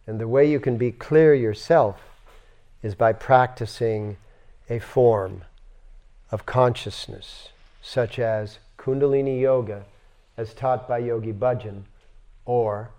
And 0.06 0.20
the 0.20 0.28
way 0.28 0.50
you 0.50 0.60
can 0.60 0.76
be 0.76 0.90
clear 0.90 1.34
yourself 1.34 2.00
is 2.82 2.94
by 2.94 3.12
practicing 3.12 4.16
a 4.68 4.78
form 4.78 5.42
of 6.30 6.46
consciousness 6.46 7.48
such 7.82 8.18
as 8.18 8.58
Kundalini 8.78 9.40
Yoga, 9.40 9.84
as 10.36 10.54
taught 10.54 10.88
by 10.88 10.98
Yogi 10.98 11.32
Bhajan, 11.32 11.82
or 12.44 12.90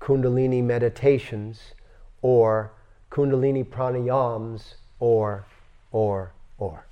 Kundalini 0.00 0.62
meditations, 0.62 1.74
or 2.22 2.70
Kundalini 3.10 3.64
pranayams, 3.64 4.74
or, 5.00 5.44
or, 5.92 6.32
or. 6.58 6.86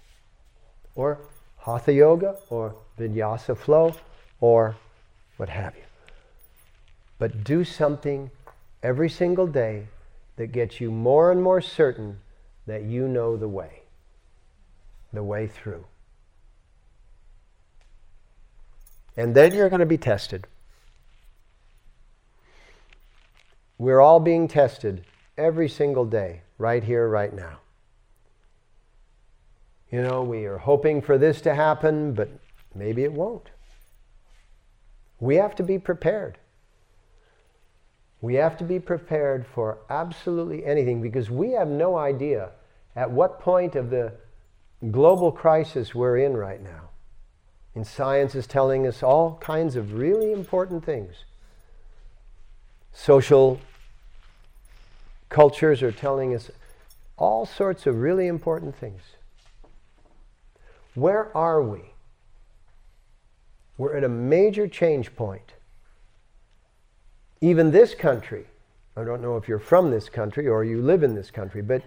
Or 0.94 1.18
Hatha 1.59 1.92
Yoga, 1.92 2.37
or 2.50 2.74
Vinyasa 2.98 3.57
flow, 3.57 3.94
or 4.40 4.76
what 5.37 5.48
have 5.48 5.74
you. 5.76 5.83
But 7.18 7.44
do 7.44 7.64
something 7.64 8.30
every 8.83 9.09
single 9.09 9.46
day 9.46 9.87
that 10.37 10.48
gets 10.48 10.80
you 10.80 10.90
more 10.90 11.30
and 11.30 11.42
more 11.42 11.61
certain 11.61 12.18
that 12.66 12.83
you 12.83 13.09
know 13.09 13.37
the 13.37 13.48
way, 13.48 13.83
the 15.12 15.22
way 15.22 15.46
through. 15.46 15.85
And 19.16 19.35
then 19.35 19.54
you're 19.54 19.68
going 19.68 19.80
to 19.80 19.87
be 19.87 19.98
tested. 19.98 20.46
We're 23.78 24.00
all 24.00 24.20
being 24.20 24.48
tested 24.48 25.04
every 25.37 25.68
single 25.68 26.04
day, 26.04 26.42
right 26.58 26.82
here, 26.82 27.08
right 27.08 27.34
now. 27.34 27.58
You 29.90 30.02
know, 30.02 30.22
we 30.22 30.44
are 30.44 30.58
hoping 30.58 31.02
for 31.02 31.18
this 31.18 31.40
to 31.42 31.54
happen, 31.54 32.14
but 32.14 32.28
maybe 32.74 33.04
it 33.04 33.12
won't. 33.12 33.50
We 35.20 35.37
have 35.37 35.54
to 35.56 35.62
be 35.62 35.78
prepared. 35.78 36.38
We 38.20 38.34
have 38.34 38.56
to 38.58 38.64
be 38.64 38.80
prepared 38.80 39.46
for 39.46 39.78
absolutely 39.90 40.64
anything 40.64 41.02
because 41.02 41.30
we 41.30 41.52
have 41.52 41.68
no 41.68 41.96
idea 41.96 42.50
at 42.96 43.10
what 43.10 43.40
point 43.40 43.76
of 43.76 43.90
the 43.90 44.12
global 44.90 45.30
crisis 45.30 45.94
we're 45.94 46.18
in 46.18 46.37
right 46.37 46.62
now. 46.62 46.90
And 47.74 47.87
science 47.87 48.34
is 48.34 48.46
telling 48.46 48.87
us 48.87 49.02
all 49.02 49.37
kinds 49.38 49.76
of 49.76 49.94
really 49.94 50.32
important 50.32 50.84
things. 50.84 51.24
Social 52.94 53.61
cultures 55.28 55.83
are 55.83 55.92
telling 55.92 56.35
us 56.35 56.50
all 57.16 57.44
sorts 57.44 57.87
of 57.87 58.00
really 58.00 58.26
important 58.28 58.74
things. 58.76 59.02
Where 60.94 61.37
are 61.37 61.61
we? 61.61 61.80
We're 63.76 63.96
at 63.96 64.04
a 64.04 64.09
major 64.09 64.68
change 64.68 65.14
point. 65.16 65.52
Even 67.40 67.72
this 67.72 67.94
country, 67.94 68.46
I 68.96 69.02
don't 69.02 69.20
know 69.20 69.37
if 69.37 69.48
you're 69.48 69.59
from 69.59 69.90
this 69.90 70.09
country 70.09 70.46
or 70.46 70.64
you 70.64 70.80
live 70.80 71.02
in 71.02 71.16
this 71.16 71.30
country, 71.30 71.62
but 71.62 71.83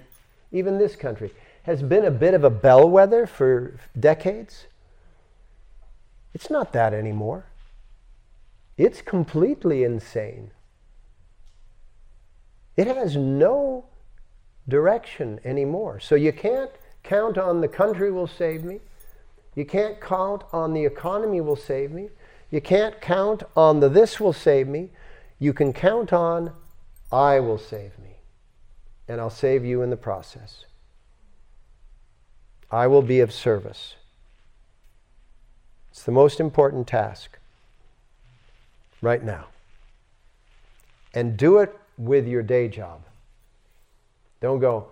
even 0.51 0.77
this 0.77 0.95
country 0.95 1.33
has 1.63 1.81
been 1.81 2.05
a 2.05 2.11
bit 2.11 2.33
of 2.33 2.43
a 2.43 2.49
bellwether 2.49 3.25
for 3.25 3.79
decades. 3.97 4.65
It's 6.33 6.49
not 6.49 6.73
that 6.73 6.93
anymore. 6.93 7.45
It's 8.77 9.01
completely 9.01 9.83
insane. 9.83 10.51
It 12.77 12.85
has 12.87 13.17
no 13.17 13.85
direction 14.69 15.39
anymore. 15.43 15.99
So 15.99 16.13
you 16.13 16.31
can't 16.31 16.69
count 17.03 17.37
on 17.37 17.61
the 17.61 17.67
country 17.67 18.11
will 18.11 18.27
save 18.27 18.63
me. 18.63 18.79
You 19.55 19.65
can't 19.65 19.99
count 19.99 20.43
on 20.53 20.73
the 20.73 20.85
economy 20.85 21.41
will 21.41 21.55
save 21.55 21.91
me. 21.91 22.09
You 22.51 22.61
can't 22.61 23.01
count 23.01 23.43
on 23.55 23.79
the 23.79 23.89
this 23.89 24.19
will 24.19 24.33
save 24.33 24.67
me. 24.67 24.91
You 25.39 25.53
can 25.53 25.73
count 25.73 26.13
on 26.13 26.53
I 27.11 27.39
will 27.39 27.57
save 27.57 27.97
me. 27.97 28.17
And 29.07 29.19
I'll 29.19 29.29
save 29.29 29.65
you 29.65 29.81
in 29.81 29.89
the 29.89 29.97
process. 29.97 30.65
I 32.69 32.85
will 32.87 33.01
be 33.01 33.21
of 33.21 33.33
service. 33.33 33.95
It's 35.89 36.03
the 36.03 36.11
most 36.11 36.39
important 36.39 36.85
task 36.87 37.39
right 39.01 39.23
now. 39.23 39.47
And 41.13 41.37
do 41.37 41.57
it 41.57 41.75
with 41.97 42.27
your 42.27 42.43
day 42.43 42.67
job. 42.67 43.01
Don't 44.39 44.59
go, 44.59 44.87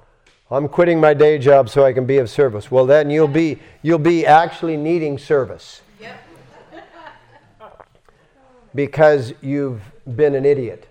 I'm 0.49 0.67
quitting 0.67 0.99
my 0.99 1.13
day 1.13 1.37
job 1.37 1.69
so 1.69 1.83
I 1.83 1.93
can 1.93 2.05
be 2.05 2.17
of 2.17 2.29
service. 2.29 2.69
Well, 2.69 2.85
then 2.85 3.09
you'll 3.09 3.27
be, 3.27 3.59
you'll 3.81 3.99
be 3.99 4.25
actually 4.25 4.77
needing 4.77 5.17
service. 5.17 5.81
Yep. 5.99 6.19
because 8.73 9.33
you've 9.41 9.81
been 10.15 10.35
an 10.35 10.45
idiot. 10.45 10.87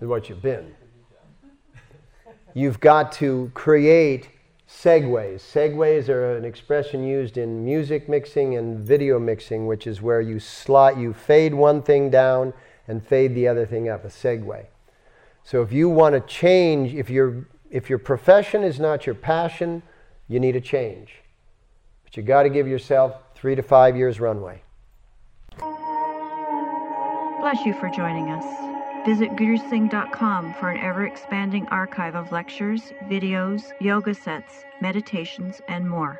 Is 0.00 0.08
what 0.08 0.28
you've 0.28 0.42
been. 0.42 0.74
You've 2.52 2.80
got 2.80 3.12
to 3.12 3.50
create 3.54 4.28
segues. 4.68 5.40
Segues 5.40 6.08
are 6.08 6.36
an 6.36 6.44
expression 6.44 7.04
used 7.04 7.36
in 7.36 7.64
music 7.64 8.08
mixing 8.08 8.56
and 8.56 8.78
video 8.78 9.18
mixing, 9.18 9.66
which 9.66 9.86
is 9.86 10.02
where 10.02 10.20
you 10.20 10.38
slot, 10.40 10.96
you 10.96 11.12
fade 11.12 11.54
one 11.54 11.82
thing 11.82 12.10
down 12.10 12.52
and 12.86 13.04
fade 13.04 13.34
the 13.34 13.48
other 13.48 13.66
thing 13.66 13.88
up, 13.88 14.04
a 14.04 14.08
segue. 14.08 14.66
So 15.42 15.62
if 15.62 15.72
you 15.72 15.88
want 15.88 16.14
to 16.14 16.20
change, 16.20 16.94
if 16.94 17.10
you're 17.10 17.46
if 17.70 17.90
your 17.90 17.98
profession 17.98 18.62
is 18.62 18.78
not 18.78 19.04
your 19.04 19.14
passion, 19.14 19.82
you 20.28 20.38
need 20.38 20.54
a 20.56 20.60
change. 20.60 21.22
But 22.04 22.16
you 22.16 22.22
got 22.22 22.44
to 22.44 22.48
give 22.48 22.68
yourself 22.68 23.16
three 23.34 23.56
to 23.56 23.62
five 23.62 23.96
years 23.96 24.20
runway. 24.20 24.62
Bless 27.40 27.66
you 27.66 27.74
for 27.74 27.90
joining 27.90 28.30
us. 28.30 28.44
Visit 29.04 29.30
gurusingh.com 29.32 30.54
for 30.54 30.70
an 30.70 30.78
ever 30.78 31.04
expanding 31.04 31.66
archive 31.68 32.14
of 32.14 32.32
lectures, 32.32 32.80
videos, 33.04 33.64
yoga 33.80 34.14
sets, 34.14 34.64
meditations, 34.80 35.60
and 35.68 35.88
more. 35.88 36.18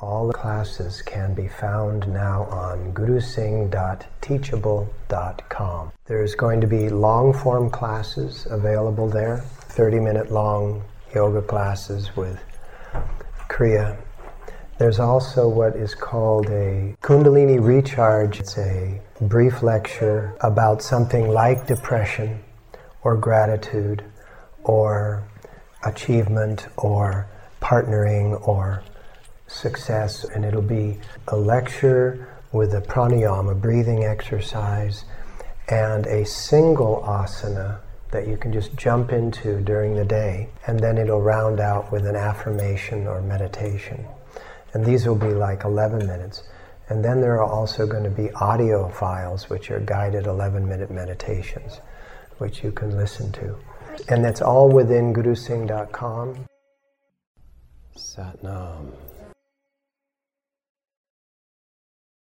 All 0.00 0.26
the 0.26 0.34
classes 0.34 1.02
can 1.02 1.34
be 1.34 1.46
found 1.46 2.08
now 2.08 2.42
on 2.44 2.92
gurusingh.teachable.com. 2.92 5.92
There's 6.06 6.34
going 6.34 6.60
to 6.60 6.66
be 6.66 6.88
long 6.88 7.32
form 7.32 7.70
classes 7.70 8.48
available 8.50 9.08
there, 9.08 9.38
30 9.38 10.00
minute 10.00 10.32
long 10.32 10.82
yoga 11.14 11.42
classes 11.42 12.16
with 12.16 12.40
Kriya. 13.48 13.96
There's 14.78 14.98
also 14.98 15.48
what 15.48 15.76
is 15.76 15.94
called 15.94 16.48
a 16.48 16.96
Kundalini 17.00 17.64
Recharge. 17.64 18.40
It's 18.40 18.58
a 18.58 19.00
brief 19.20 19.62
lecture 19.62 20.36
about 20.40 20.82
something 20.82 21.28
like 21.28 21.68
depression 21.68 22.40
or 23.04 23.16
gratitude 23.16 24.02
or 24.64 25.22
achievement 25.84 26.66
or 26.76 27.28
partnering 27.60 28.48
or 28.48 28.82
success. 29.54 30.24
And 30.24 30.44
it'll 30.44 30.62
be 30.62 30.98
a 31.28 31.36
lecture 31.36 32.28
with 32.52 32.74
a 32.74 32.80
pranayama, 32.80 33.52
a 33.52 33.54
breathing 33.54 34.04
exercise, 34.04 35.04
and 35.68 36.06
a 36.06 36.24
single 36.24 37.02
asana 37.06 37.80
that 38.14 38.28
you 38.28 38.36
can 38.36 38.52
just 38.52 38.76
jump 38.76 39.10
into 39.10 39.60
during 39.60 39.96
the 39.96 40.04
day, 40.04 40.48
and 40.68 40.78
then 40.78 40.98
it'll 40.98 41.20
round 41.20 41.58
out 41.58 41.90
with 41.90 42.06
an 42.06 42.14
affirmation 42.14 43.08
or 43.08 43.20
meditation. 43.20 44.04
And 44.72 44.84
these 44.84 45.04
will 45.04 45.16
be 45.16 45.34
like 45.34 45.64
11 45.64 46.06
minutes. 46.06 46.44
And 46.88 47.04
then 47.04 47.20
there 47.20 47.34
are 47.40 47.44
also 47.44 47.86
going 47.86 48.04
to 48.04 48.10
be 48.10 48.30
audio 48.32 48.88
files, 48.88 49.50
which 49.50 49.70
are 49.70 49.80
guided 49.80 50.26
11 50.26 50.68
minute 50.68 50.90
meditations, 50.90 51.80
which 52.38 52.62
you 52.62 52.70
can 52.70 52.96
listen 52.96 53.32
to. 53.32 53.56
And 54.08 54.24
that's 54.24 54.42
all 54.42 54.68
within 54.68 55.12
gurusingh.com. 55.12 56.44
Satnam. 57.96 58.92